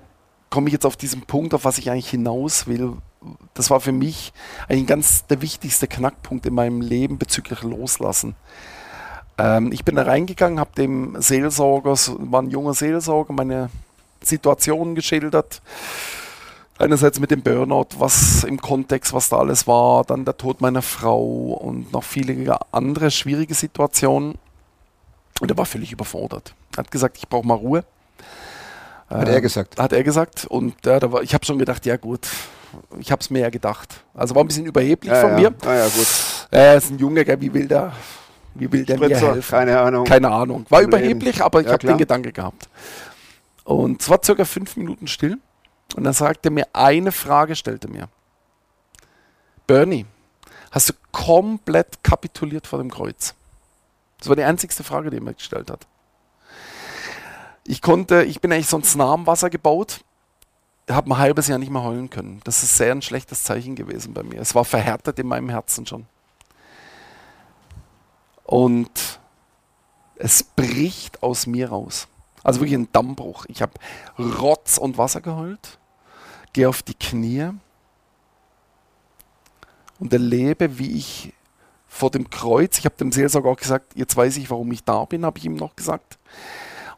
[0.50, 2.96] komme ich jetzt auf diesen Punkt, auf was ich eigentlich hinaus will.
[3.54, 4.32] Das war für mich
[4.68, 8.36] eigentlich ganz der wichtigste Knackpunkt in meinem Leben bezüglich Loslassen.
[9.36, 13.70] Ähm, ich bin da reingegangen, habe dem Seelsorger, war ein junger Seelsorger, meine
[14.22, 15.60] Situation geschildert.
[16.78, 20.82] Einerseits mit dem Burnout, was im Kontext, was da alles war, dann der Tod meiner
[20.82, 24.34] Frau und noch viele andere schwierige Situationen.
[25.40, 26.54] Und er war völlig überfordert.
[26.72, 27.84] Er hat gesagt, ich brauche mal Ruhe.
[29.08, 29.78] Hat er gesagt?
[29.78, 30.46] Hat er gesagt.
[30.46, 32.26] Und äh, war, ich habe schon gedacht, ja gut,
[32.98, 34.02] ich habe es mir ja gedacht.
[34.12, 35.50] Also war ein bisschen überheblich ja, von ja.
[35.50, 35.54] mir.
[35.64, 36.06] Ah, ja, gut.
[36.50, 37.92] Er ist ein Junge, gell, wie will der,
[38.54, 39.50] wie will der Spritzer, mir helfen?
[39.50, 40.04] keine Ahnung.
[40.04, 40.66] Keine Ahnung.
[40.68, 41.00] War Problem.
[41.00, 42.68] überheblich, aber ich Ja, habe den Gedanke gehabt.
[43.64, 45.38] Und es war circa fünf Minuten still.
[45.94, 48.08] Und dann sagte er mir, eine Frage stellte mir.
[49.66, 50.06] Bernie,
[50.70, 53.34] hast du komplett kapituliert vor dem Kreuz?
[54.18, 55.86] Das war die einzigste Frage, die er mir gestellt hat.
[57.66, 60.04] Ich konnte, ich bin eigentlich sonst nah am Wasser gebaut,
[60.90, 62.40] habe ein halbes Jahr nicht mehr heulen können.
[62.44, 64.40] Das ist sehr ein schlechtes Zeichen gewesen bei mir.
[64.40, 66.06] Es war verhärtet in meinem Herzen schon.
[68.44, 69.20] Und
[70.16, 72.06] es bricht aus mir raus.
[72.42, 73.46] Also wirklich ein Dammbruch.
[73.48, 73.72] Ich habe
[74.18, 75.78] Rotz und Wasser geheult,
[76.54, 77.50] gehe auf die Knie
[79.98, 81.34] und erlebe, wie ich
[81.86, 85.04] vor dem Kreuz, ich habe dem Seelsorger auch gesagt, jetzt weiß ich, warum ich da
[85.04, 86.18] bin, habe ich ihm noch gesagt,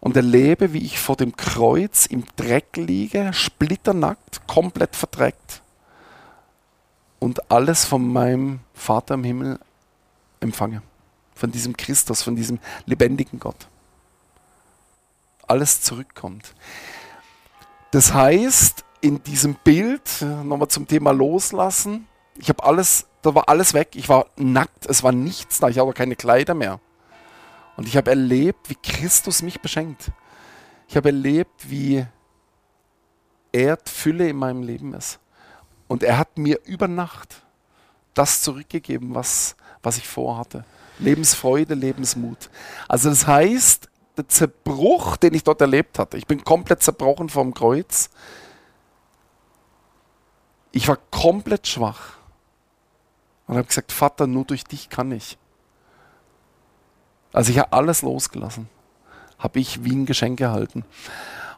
[0.00, 5.62] und erlebe, wie ich vor dem Kreuz im Dreck liege, splitternackt, komplett verdreckt
[7.18, 9.58] und alles von meinem Vater im Himmel
[10.40, 10.82] empfange.
[11.34, 13.68] Von diesem Christus, von diesem lebendigen Gott.
[15.46, 16.54] Alles zurückkommt.
[17.90, 22.06] Das heißt, in diesem Bild, nochmal zum Thema Loslassen,
[22.38, 25.78] ich habe alles, da war alles weg, ich war nackt, es war nichts da, ich
[25.78, 26.80] habe keine Kleider mehr.
[27.76, 30.10] Und ich habe erlebt, wie Christus mich beschenkt.
[30.88, 32.06] Ich habe erlebt, wie
[33.52, 35.18] Erdfülle in meinem Leben ist.
[35.88, 37.42] Und er hat mir über Nacht
[38.14, 40.64] das zurückgegeben, was, was ich vorhatte.
[40.98, 42.50] Lebensfreude, Lebensmut.
[42.88, 47.52] Also das heißt, der Zerbruch, den ich dort erlebt hatte, ich bin komplett zerbrochen vom
[47.52, 48.08] Kreuz.
[50.72, 52.16] Ich war komplett schwach
[53.46, 55.38] und habe gesagt, Vater, nur durch dich kann ich.
[57.32, 58.68] Also ich habe alles losgelassen,
[59.38, 60.84] habe ich wie ein Geschenk erhalten.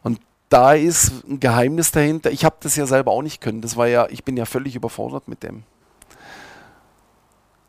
[0.02, 2.30] Und da ist ein Geheimnis dahinter.
[2.30, 3.60] Ich habe das ja selber auch nicht können.
[3.60, 5.64] Das war ja, ich bin ja völlig überfordert mit dem.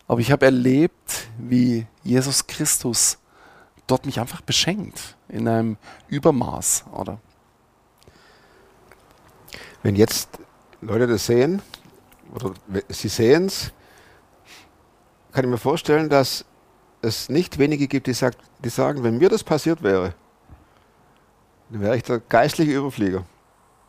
[0.07, 3.19] Aber ich habe erlebt, wie Jesus Christus
[3.85, 7.19] dort mich einfach beschenkt in einem Übermaß, oder?
[9.83, 10.39] Wenn jetzt
[10.81, 11.61] Leute das sehen,
[12.33, 12.53] oder
[12.89, 13.71] sie sehen es,
[15.31, 16.45] kann ich mir vorstellen, dass
[17.01, 20.13] es nicht wenige gibt, die, sagt, die sagen, wenn mir das passiert wäre,
[21.69, 23.25] dann wäre ich der geistliche Überflieger.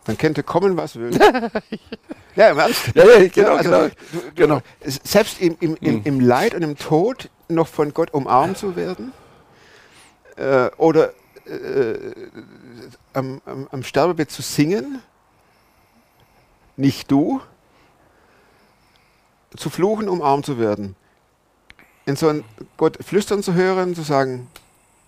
[0.04, 1.10] Dann könnte kommen, was will.
[2.36, 2.90] ja, im Ernst.
[2.94, 3.88] Ja, ja, genau, also, genau.
[4.12, 4.60] Du, genau.
[4.84, 6.02] Selbst im, im, im, Mhm.
[6.04, 9.12] im Leid und im Tod noch von Gott umarmt zu werden
[10.36, 11.12] äh, oder
[11.44, 11.94] äh,
[13.12, 15.02] am, am, am Sterbebett zu singen,
[16.76, 17.40] nicht du,
[19.56, 20.96] zu fluchen, umarmt zu werden.
[22.06, 22.44] In so ein
[22.76, 24.48] Gott flüstern zu hören, zu sagen,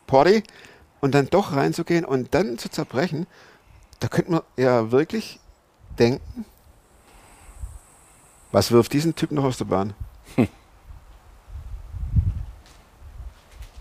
[0.07, 0.43] Porti,
[1.01, 3.27] und dann doch reinzugehen und dann zu zerbrechen,
[4.01, 5.41] da könnte man ja wirklich
[5.99, 6.45] denken,
[8.53, 9.95] was wirft diesen Typ noch aus der Bahn?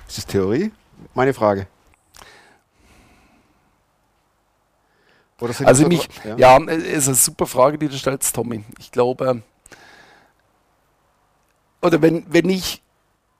[0.07, 0.71] Ist das Theorie?
[1.13, 1.67] Meine Frage.
[5.30, 8.63] Oder sind Also das mich, ja, es ist eine super Frage, die du stellst, Tommy.
[8.79, 9.41] Ich glaube,
[11.81, 12.81] oder wenn, wenn ich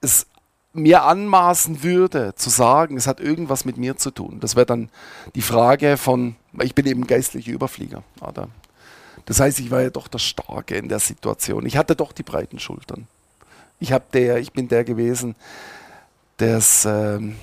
[0.00, 0.26] es
[0.72, 4.90] mir anmaßen würde, zu sagen, es hat irgendwas mit mir zu tun, das wäre dann
[5.34, 8.02] die Frage von, ich bin eben geistlicher Überflieger.
[8.20, 8.48] Oder?
[9.26, 11.66] Das heißt, ich war ja doch der Starke in der Situation.
[11.66, 13.06] Ich hatte doch die breiten Schultern.
[13.78, 15.36] Ich, hab der, ich bin der gewesen,
[16.38, 17.36] der es ähm,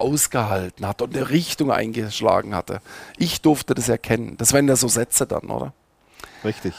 [0.00, 2.80] ausgehalten hat und eine Richtung eingeschlagen hatte.
[3.16, 4.36] Ich durfte das erkennen.
[4.38, 5.72] Das wären ja so Sätze dann, oder?
[6.44, 6.74] Richtig.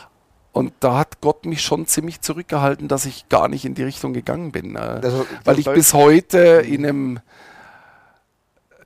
[0.53, 4.13] Und da hat Gott mich schon ziemlich zurückgehalten, dass ich gar nicht in die Richtung
[4.13, 4.77] gegangen bin.
[4.77, 7.19] Also, weil ich bis heute in einem,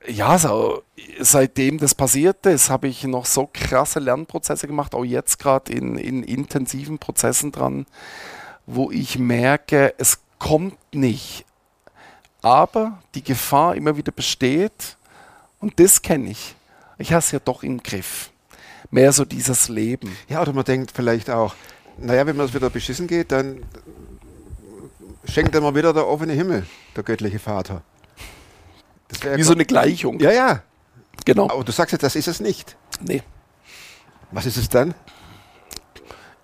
[0.06, 0.82] ja, so,
[1.20, 5.98] seitdem das passierte ist, habe ich noch so krasse Lernprozesse gemacht, auch jetzt gerade in,
[5.98, 7.84] in intensiven Prozessen dran,
[8.64, 11.44] wo ich merke, es kommt nicht.
[12.42, 14.96] Aber die Gefahr immer wieder besteht,
[15.60, 16.54] und das kenne ich.
[16.98, 18.30] Ich habe es ja doch im Griff.
[18.90, 20.16] Mehr so dieses Leben.
[20.28, 21.54] Ja, oder man denkt vielleicht auch,
[21.98, 23.64] naja, wenn mir das wieder beschissen geht, dann
[25.24, 27.82] schenkt er mir wieder der offene Himmel, der göttliche Vater.
[29.34, 30.20] Wie so eine Gleichung.
[30.20, 30.62] Ja, ja.
[31.24, 31.50] Genau.
[31.50, 32.76] Aber du sagst jetzt, das ist es nicht.
[33.00, 33.22] Nee.
[34.30, 34.94] Was ist es dann?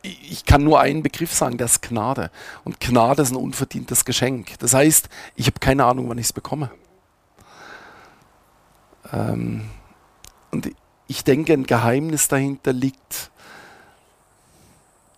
[0.05, 2.31] Ich kann nur einen Begriff sagen, das ist Gnade.
[2.62, 4.59] Und Gnade ist ein unverdientes Geschenk.
[4.59, 6.71] Das heißt, ich habe keine Ahnung, wann ich es bekomme.
[9.11, 9.62] Ähm,
[10.51, 10.71] und
[11.07, 13.31] ich denke, ein Geheimnis dahinter liegt,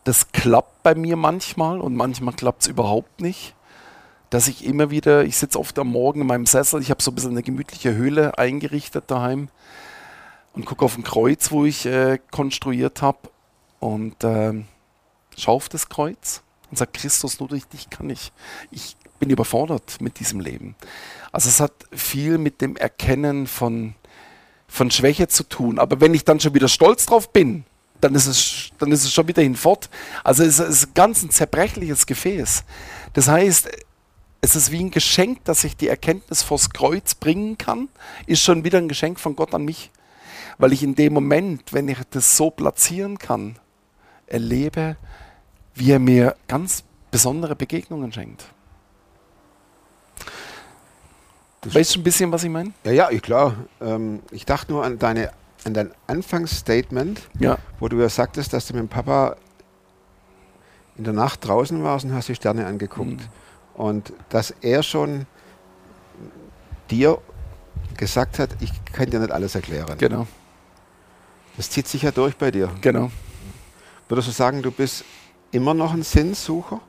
[0.04, 3.54] das klappt bei mir manchmal und manchmal klappt es überhaupt nicht.
[4.30, 7.10] Dass ich immer wieder, ich sitze oft am Morgen in meinem Sessel, ich habe so
[7.10, 9.48] ein bisschen eine gemütliche Höhle eingerichtet daheim
[10.52, 13.18] und gucke auf ein Kreuz, wo ich äh, konstruiert habe
[13.80, 14.66] und ähm,
[15.36, 18.32] schaue auf das Kreuz und sage, Christus, nur durch dich kann ich.
[18.70, 20.74] Ich bin überfordert mit diesem Leben.
[21.32, 23.94] Also es hat viel mit dem Erkennen von,
[24.68, 25.78] von Schwäche zu tun.
[25.78, 27.64] Aber wenn ich dann schon wieder stolz drauf bin,
[28.00, 29.88] dann ist es, dann ist es schon wieder hinfort.
[30.22, 32.64] Also es ist ganz ein zerbrechliches Gefäß.
[33.14, 33.68] Das heißt,
[34.42, 37.88] es ist wie ein Geschenk, dass ich die Erkenntnis vors Kreuz bringen kann,
[38.26, 39.90] ist schon wieder ein Geschenk von Gott an mich.
[40.58, 43.58] Weil ich in dem Moment, wenn ich das so platzieren kann,
[44.26, 44.96] erlebe,
[45.76, 48.46] wie er mir ganz besondere Begegnungen schenkt.
[51.60, 52.72] Das- weißt du ein bisschen, was ich meine?
[52.84, 53.54] Ja, ja, ich- klar.
[53.80, 55.30] Ähm, ich dachte nur an deine
[55.64, 59.34] an dein Anfangsstatement, Ja, wo du ja sagtest, dass du mit dem Papa
[60.96, 63.10] in der Nacht draußen warst und hast die Sterne angeguckt.
[63.10, 63.18] Mhm.
[63.74, 65.26] Und dass er schon
[66.88, 67.18] dir
[67.96, 69.98] gesagt hat, ich kann dir nicht alles erklären.
[69.98, 70.28] genau,
[71.56, 72.70] Das zieht sich ja durch bei dir.
[72.80, 73.10] genau.
[74.08, 75.04] Würdest du sagen, du bist
[75.56, 76.80] immer noch ein Sinnsucher?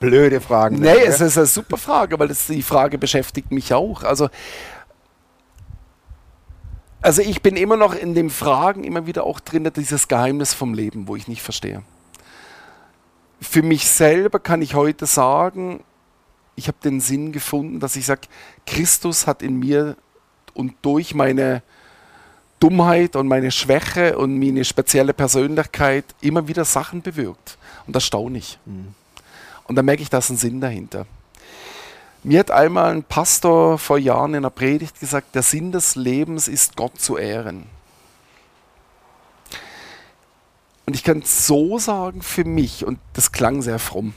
[0.00, 0.80] Blöde Fragen.
[0.80, 1.06] Nee, gell?
[1.06, 4.02] es ist eine super Frage, weil das, die Frage beschäftigt mich auch.
[4.02, 4.30] Also,
[7.00, 10.74] also ich bin immer noch in den Fragen immer wieder auch drin, dieses Geheimnis vom
[10.74, 11.82] Leben, wo ich nicht verstehe.
[13.40, 15.84] Für mich selber kann ich heute sagen,
[16.56, 18.22] ich habe den Sinn gefunden, dass ich sage,
[18.66, 19.96] Christus hat in mir
[20.54, 21.62] und durch meine
[22.62, 27.58] Dummheit und meine Schwäche und meine spezielle Persönlichkeit immer wieder Sachen bewirkt.
[27.88, 28.56] Und das staune ich.
[29.64, 31.06] Und da merke ich, da ist ein Sinn dahinter.
[32.22, 36.46] Mir hat einmal ein Pastor vor Jahren in einer Predigt gesagt, der Sinn des Lebens
[36.46, 37.66] ist, Gott zu ehren.
[40.86, 44.14] Und ich kann so sagen für mich, und das klang sehr fromm,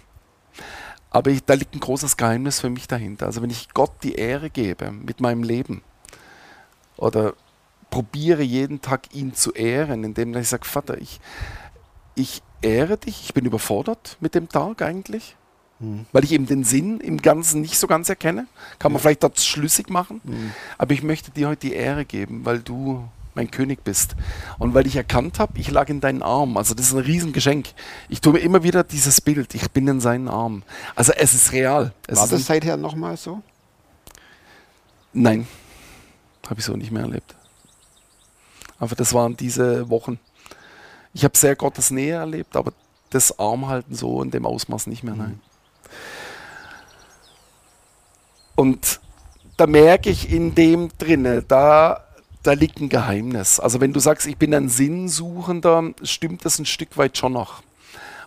[1.10, 3.26] aber ich, da liegt ein großes Geheimnis für mich dahinter.
[3.26, 5.82] Also wenn ich Gott die Ehre gebe mit meinem Leben
[6.98, 7.34] oder
[7.89, 11.19] probiere jeden Tag ihn zu ehren, indem ich sage, Vater, ich,
[12.15, 15.36] ich ehre dich, ich bin überfordert mit dem Tag eigentlich,
[16.12, 18.48] weil ich eben den Sinn im Ganzen nicht so ganz erkenne.
[18.80, 20.21] Kann man vielleicht dort schlüssig machen,
[20.78, 24.15] aber ich möchte dir heute die Ehre geben, weil du mein König bist.
[24.58, 26.58] Und weil ich erkannt habe, ich lag in deinen Armen.
[26.58, 27.67] Also das ist ein Riesengeschenk.
[28.10, 30.63] Ich tue mir immer wieder dieses Bild, ich bin in seinen Armen.
[30.95, 31.93] Also es ist real.
[32.08, 33.41] Es War ist das seither nochmal so?
[35.13, 35.48] Nein,
[36.50, 37.36] habe ich so nicht mehr erlebt.
[38.80, 40.20] Aber das waren diese Wochen.
[41.14, 42.74] Ich habe sehr Gottes Nähe erlebt, aber
[43.10, 45.40] das Armhalten so in dem Ausmaß nicht mehr, nein.
[48.56, 49.00] Und
[49.58, 52.06] da merke ich in dem drinne, da,
[52.44, 53.60] da liegt ein Geheimnis.
[53.60, 57.62] Also wenn du sagst, ich bin ein Sinnsuchender, stimmt das ein Stück weit schon noch.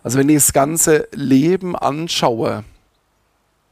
[0.03, 2.63] Also wenn ich das ganze Leben anschaue,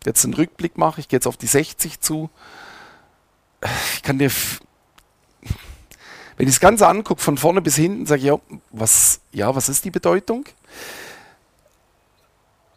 [0.06, 2.30] jetzt einen Rückblick mache, ich gehe jetzt auf die 60 zu,
[3.96, 4.32] ich kann dir,
[6.38, 8.40] wenn ich das Ganze angucke, von vorne bis hinten, sage ich, ja
[8.72, 10.46] was, ja, was ist die Bedeutung?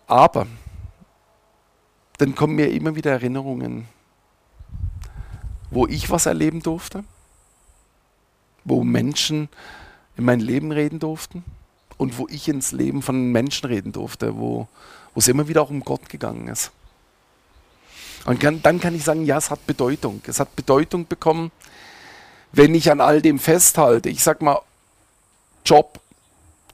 [0.06, 0.46] Aber
[2.16, 3.86] dann kommen mir immer wieder Erinnerungen,
[5.70, 7.04] wo ich was erleben durfte,
[8.64, 9.48] wo Menschen
[10.16, 11.44] in mein Leben reden durften
[11.98, 14.68] und wo ich ins Leben von Menschen reden durfte, wo,
[15.14, 16.72] wo es immer wieder auch um Gott gegangen ist.
[18.24, 20.20] Und dann kann ich sagen, ja, es hat Bedeutung.
[20.26, 21.50] Es hat Bedeutung bekommen,
[22.52, 24.08] wenn ich an all dem festhalte.
[24.08, 24.60] Ich sag mal,
[25.64, 26.00] Job,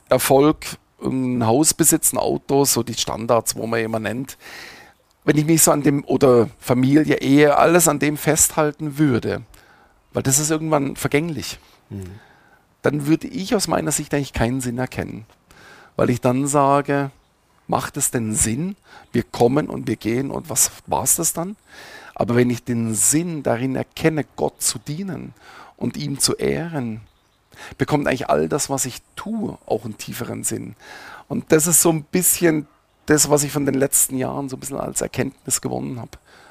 [0.09, 0.65] Erfolg,
[1.03, 4.39] ein Haus besitzen, Auto, so die Standards, wo man immer nennt.
[5.25, 9.43] Wenn ich mich so an dem, oder Familie, Ehe, alles an dem festhalten würde,
[10.13, 11.59] weil das ist irgendwann vergänglich,
[12.83, 15.27] dann würde ich aus meiner Sicht eigentlich keinen Sinn erkennen.
[15.97, 17.11] Weil ich dann sage,
[17.67, 18.77] macht es denn Sinn?
[19.13, 21.57] Wir kommen und wir gehen und was war es das dann?
[22.15, 25.35] Aber wenn ich den Sinn darin erkenne, Gott zu dienen
[25.77, 27.01] und ihm zu ehren,
[27.79, 30.77] bekommt eigentlich all das, was ich tue, auch einen tieferen Sinn.
[31.29, 32.67] Und das ist so ein bisschen
[33.07, 36.11] das, was ich von den letzten Jahren so ein bisschen als Erkenntnis gewonnen habe.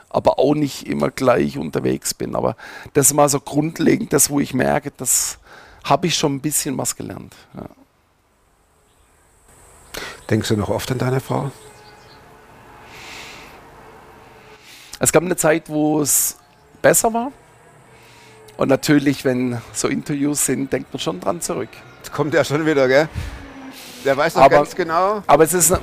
[0.10, 2.36] Aber auch nicht immer gleich unterwegs bin.
[2.36, 2.56] Aber
[2.94, 5.40] das ist mal so grundlegend, das, wo ich merke, das
[5.84, 7.36] habe ich schon ein bisschen was gelernt.
[7.54, 7.68] Ja.
[10.30, 11.52] Denkst du noch oft an deine Frau?
[15.00, 16.38] Es gab eine Zeit, wo es
[16.82, 17.32] besser war.
[18.58, 21.70] Und natürlich, wenn so Interviews sind, denkt man schon dran zurück.
[21.98, 23.10] Jetzt kommt er schon wieder, gell?
[24.06, 25.24] Der weiß doch Aber- ganz genau.
[25.28, 25.74] Aber es ist,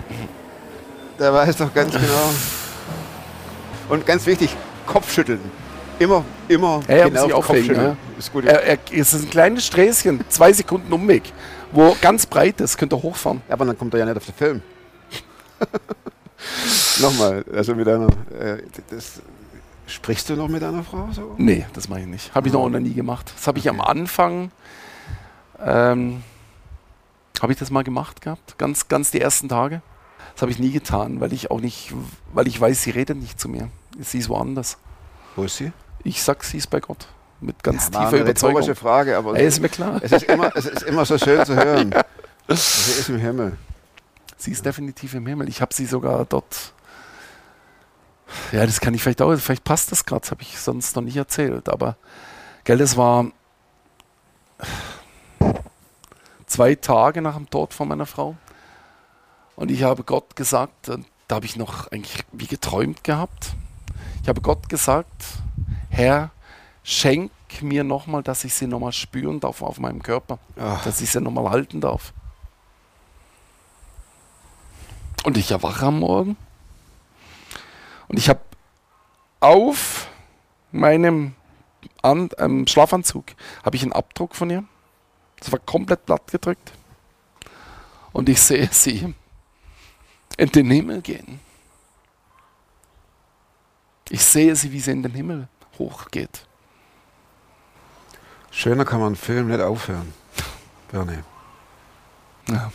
[1.19, 2.31] Der weiß doch ganz genau.
[3.89, 4.57] Und ganz wichtig,
[4.87, 5.41] Kopfschütteln.
[5.99, 7.97] Immer, immer Ja, ja, genau muss ich aufregen, Kopfschütteln.
[8.15, 8.19] ja.
[8.19, 8.45] Ist gut.
[8.47, 11.25] er, er, es ist ein kleines Sträßchen, zwei Sekunden Umweg,
[11.73, 13.43] wo ganz breit ist, könnt ihr hochfahren.
[13.49, 14.63] Aber dann kommt er ja nicht auf den Film.
[17.01, 18.07] Nochmal, also mit einer.
[18.39, 19.21] Äh, das,
[19.87, 21.35] sprichst du noch mit deiner Frau so?
[21.39, 22.35] Nee, das mache ich nicht.
[22.35, 23.33] Habe ich noch nie gemacht.
[23.35, 24.51] Das habe ich am Anfang,
[25.61, 26.23] ähm,
[27.41, 29.83] habe ich das mal gemacht gehabt, ganz, ganz die ersten Tage.
[30.35, 31.93] Das habe ich nie getan, weil ich auch nicht,
[32.33, 33.69] weil ich weiß, sie redet nicht zu mir.
[34.01, 34.79] Sie ist woanders.
[35.37, 35.73] Wo ist sie?
[36.05, 37.09] Ich sag, sie ist bei Gott.
[37.41, 38.57] Mit ganz War tiefer eine Überzeugung.
[38.57, 40.01] rhetorische Frage, aber Ey, ist mir klar.
[40.03, 41.93] es, ist immer, es ist immer so schön zu hören.
[42.49, 43.57] Sie ist im Himmel.
[44.37, 45.49] Sie ist definitiv im Himmel.
[45.49, 46.73] Ich habe sie sogar dort.
[48.53, 49.35] Ja, das kann ich vielleicht auch.
[49.37, 50.21] Vielleicht passt das gerade.
[50.21, 51.69] Das habe ich sonst noch nicht erzählt.
[51.69, 51.97] Aber,
[52.65, 53.27] gell, das war
[56.47, 58.37] zwei Tage nach dem Tod von meiner Frau.
[59.57, 60.91] Und ich habe Gott gesagt,
[61.29, 63.55] da habe ich noch eigentlich wie geträumt gehabt.
[64.23, 65.25] Ich habe Gott gesagt,
[65.91, 66.31] Herr,
[66.83, 67.31] schenk
[67.61, 70.83] mir nochmal, dass ich sie nochmal spüren darf auf meinem Körper, Ach.
[70.85, 72.13] dass ich sie nochmal halten darf.
[75.25, 76.37] Und ich erwache am Morgen
[78.13, 78.41] und ich habe
[79.41, 80.09] auf
[80.71, 81.35] meinem
[82.03, 83.25] An ähm, Schlafanzug
[83.65, 84.65] habe ich einen Abdruck von ihr.
[85.39, 86.73] Das war komplett platt gedrückt.
[88.13, 89.15] Und ich sehe sie
[90.37, 91.41] in den Himmel gehen.
[94.11, 95.49] Ich sehe sie, wie sie in den Himmel
[95.79, 96.47] hochgeht.
[98.51, 100.13] Schöner kann man einen Film nicht aufhören.
[100.93, 101.23] Bernie.
[102.49, 102.71] Ja.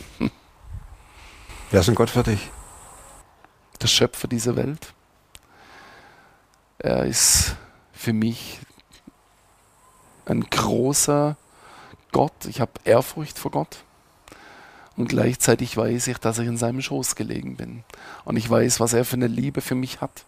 [1.70, 2.50] Wer ist denn Gott für dich?
[3.80, 4.92] Der Schöpfer dieser Welt.
[6.78, 7.56] Er ist
[7.92, 8.60] für mich
[10.26, 11.36] ein großer
[12.12, 12.46] Gott.
[12.46, 13.84] Ich habe Ehrfurcht vor Gott.
[14.96, 17.84] Und gleichzeitig weiß ich, dass ich in seinem Schoß gelegen bin.
[18.24, 20.24] Und ich weiß, was er für eine Liebe für mich hat,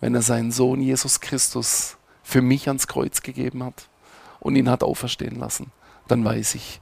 [0.00, 3.88] wenn er seinen Sohn Jesus Christus für mich ans Kreuz gegeben hat
[4.40, 5.72] und ihn hat auferstehen lassen.
[6.08, 6.80] Dann weiß ich,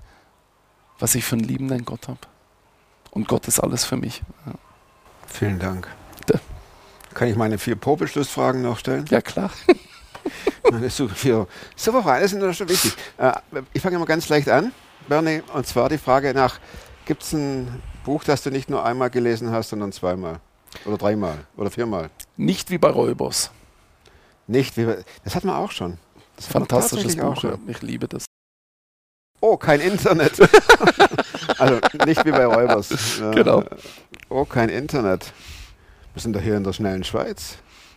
[0.99, 2.21] was ich für einen liebenden Gott habe.
[3.11, 4.23] Und Gott ist alles für mich.
[4.47, 4.55] Ja,
[5.27, 5.89] Vielen Dank.
[7.15, 9.05] Kann ich meine vier Popelschlussfragen noch stellen?
[9.11, 9.51] ja klar.
[10.71, 11.47] Meine su- vier
[11.77, 12.95] super Fragen, das sind schon wichtig.
[13.19, 13.33] Äh,
[13.73, 14.73] ich fange mal ganz leicht an,
[15.09, 16.59] Bernie, und zwar die Frage nach,
[17.05, 20.41] gibt es ein Buch, das du nicht nur einmal gelesen hast, sondern zweimal?
[20.87, 21.39] Oder dreimal?
[21.57, 22.09] Oder viermal?
[22.37, 23.51] Nicht wie bei Räubers.
[24.47, 25.99] Nicht, wie wir, das hatten wir auch schon.
[26.37, 27.41] Das Fantastisches Buch.
[27.41, 27.59] Schon.
[27.69, 28.25] Ich liebe das.
[29.41, 30.39] Oh, kein Internet.
[31.59, 33.19] also nicht wie bei Räubers.
[33.21, 33.65] Äh, Genau.
[34.29, 35.33] Oh, kein Internet.
[36.15, 37.57] Wir sind doch hier in der schnellen Schweiz.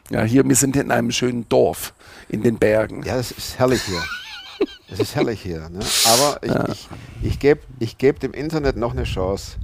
[0.09, 1.93] Ja, hier, wir sind in einem schönen Dorf
[2.29, 3.03] in den Bergen.
[3.03, 4.01] Ja, es ist herrlich hier.
[4.87, 5.67] Es ist herrlich hier.
[5.69, 5.79] Ne?
[6.05, 6.89] Aber ich, ich,
[7.23, 9.57] ich gebe ich geb dem Internet noch eine Chance.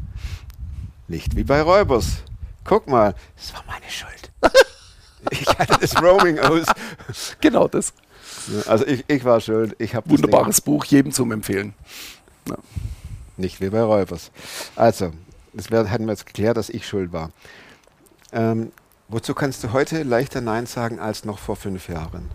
[1.08, 2.24] Nicht wie bei Räubers.
[2.64, 4.32] Guck mal, das war meine Schuld.
[5.30, 6.66] Ich hatte das Roaming aus.
[7.40, 7.94] Genau das.
[8.66, 9.76] Also ich, ich war schuld.
[9.78, 11.76] Ich habe Wunderbares Buch, jedem zum Empfehlen.
[13.38, 14.32] Nicht wie bei Räubers.
[14.76, 15.12] Also,
[15.54, 17.32] das wär, hatten wir jetzt geklärt, dass ich schuld war.
[18.34, 18.72] Ähm,
[19.08, 22.30] wozu kannst du heute leichter Nein sagen als noch vor fünf Jahren?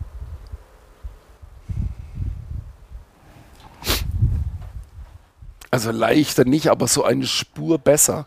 [5.71, 8.27] Also leichter nicht, aber so eine Spur besser.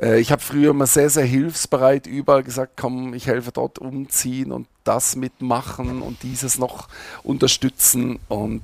[0.00, 4.52] Äh, ich habe früher immer sehr, sehr hilfsbereit überall gesagt, komm, ich helfe dort umziehen
[4.52, 6.88] und das mitmachen und dieses noch
[7.22, 8.18] unterstützen.
[8.28, 8.62] Und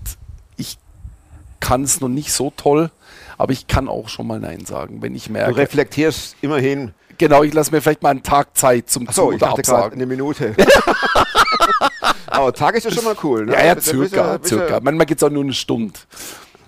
[0.56, 0.78] ich
[1.60, 2.90] kann es noch nicht so toll,
[3.38, 5.56] aber ich kann auch schon mal Nein sagen, wenn ich Du merke.
[5.56, 6.92] reflektierst immerhin.
[7.18, 9.94] Genau, ich lasse mir vielleicht mal einen Tag Zeit zum Achso, ich oder dachte gerade
[9.94, 10.54] eine Minute.
[12.26, 13.46] Aber Tag ist ja schon mal cool.
[13.46, 13.52] Ne?
[13.52, 14.80] Ja, ja, du- circa, du- circa.
[14.80, 15.94] Manchmal geht es auch nur eine Stunde.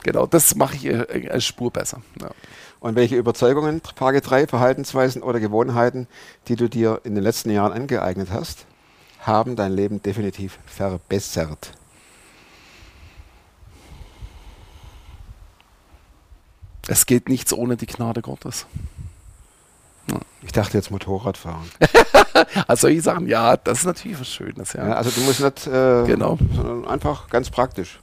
[0.03, 2.01] Genau, das mache ich äh, als Spur besser.
[2.21, 2.31] Ja.
[2.81, 6.07] Und welche Überzeugungen, Frage 3, Verhaltensweisen oder Gewohnheiten,
[6.47, 8.65] die du dir in den letzten Jahren angeeignet hast,
[9.21, 11.73] haben dein Leben definitiv verbessert?
[16.89, 18.67] Es geht nichts ohne die Gnade Gottes.
[20.43, 21.69] Ich dachte jetzt Motorradfahren.
[22.69, 24.73] Also ich sagen, ja, das ist natürlich was Schönes.
[24.73, 24.87] Ja.
[24.89, 26.39] Ja, also du musst nicht, äh, Genau.
[26.55, 27.99] sondern einfach ganz praktisch.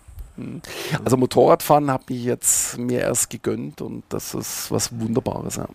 [1.06, 5.56] Also Motorradfahren habe ich jetzt mir erst gegönnt und das ist was Wunderbares.
[5.56, 5.68] Ja.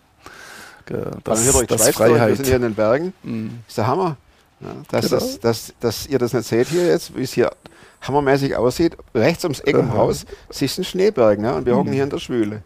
[1.23, 2.35] Das, hier durch die das Schweiz durch, wir Freiheit.
[2.37, 3.13] sind hier in den Bergen.
[3.23, 3.59] Mhm.
[3.67, 4.17] Ist der Hammer.
[4.59, 5.19] Ja, dass, Genau.
[5.19, 7.51] das, dass, dass ihr das nicht seht hier jetzt, wie es hier
[8.01, 8.95] hammermäßig aussieht.
[9.15, 9.91] Rechts ums Eck im.
[9.93, 11.55] Haus siehst du einen Schneeberg ne?
[11.55, 11.79] und wir Mhm.
[11.79, 12.61] hocken hier in der Schwüle.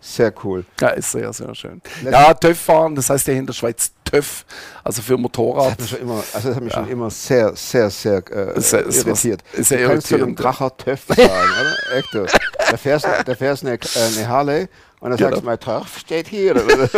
[0.00, 0.64] Sehr cool.
[0.80, 1.82] Ja, ist sehr, sehr schön.
[2.02, 4.44] Letzt- Ja, TÜV fahren, das heißt ja in der Schweiz TÜV,
[4.84, 5.72] also für Das Motorrad.
[5.72, 6.80] hat mich schon immer, also das hat mich Ja.
[6.80, 9.42] schon immer sehr, sehr, sehr äh, was- irritiert.
[9.52, 10.40] ist ja du kannst zu einem irritierend.
[10.44, 11.96] Dracher TÜV fahren, oder?
[11.96, 12.26] Echt, du.
[12.70, 13.78] Da fährst, da fährst eine,
[14.16, 14.68] eine Harley
[15.00, 15.30] und dann Genau.
[15.30, 16.54] sagst du mal, TÜV steht hier.
[16.92, 16.94] Das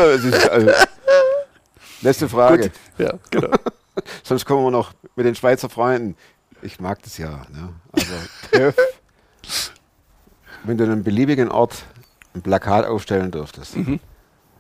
[0.49, 0.71] also,
[2.03, 2.63] letzte Frage.
[2.65, 2.73] Gut.
[2.99, 3.51] Ja, genau.
[4.23, 6.17] Sonst kommen wir noch mit den Schweizer Freunden.
[6.63, 7.43] Ich mag das ja.
[7.51, 7.73] Ne?
[7.93, 8.13] Also
[8.53, 8.75] TÜV.
[10.65, 11.75] Wenn du an einem beliebigen Ort
[12.35, 14.01] ein Plakat aufstellen dürftest, Mhm.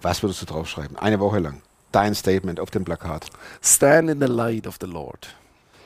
[0.02, 0.96] was würdest du draufschreiben?
[0.96, 1.62] Eine Woche lang.
[1.92, 3.26] Dein Statement auf dem Plakat.
[3.62, 5.34] Stand in the light of the Lord.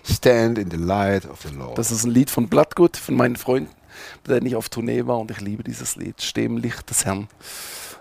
[0.06, 1.78] Stand in the light of the Lord.
[1.78, 3.70] Das ist ein Lied von Blattgut, von meinen Freunden,
[4.22, 6.20] mit denen ich auf Tournee war und ich liebe dieses Lied.
[6.20, 7.28] Steh im Licht des Herrn.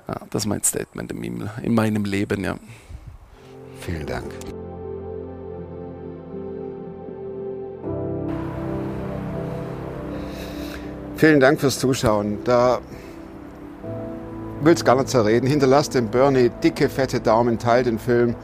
[0.08, 2.58] Ja, das ist mein Statement in meinem Leben, ja.
[3.80, 4.34] Vielen Dank.
[11.16, 12.44] Vielen Dank fürs Zuschauen.
[12.44, 12.82] Da
[14.64, 15.48] will es gar nicht zerreden.
[15.48, 18.36] Hinterlasst dem Bernie dicke, fette Daumen, teilt den Film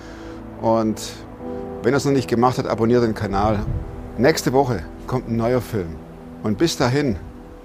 [0.61, 1.01] und
[1.81, 3.59] wenn er es noch nicht gemacht hat, abonniert den Kanal.
[4.17, 5.95] Nächste Woche kommt ein neuer Film.
[6.43, 7.15] Und bis dahin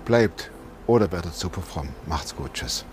[0.04, 0.50] bleibt
[0.86, 1.88] oder werdet super fromm.
[2.06, 2.52] Macht's gut.
[2.54, 2.84] Tschüss.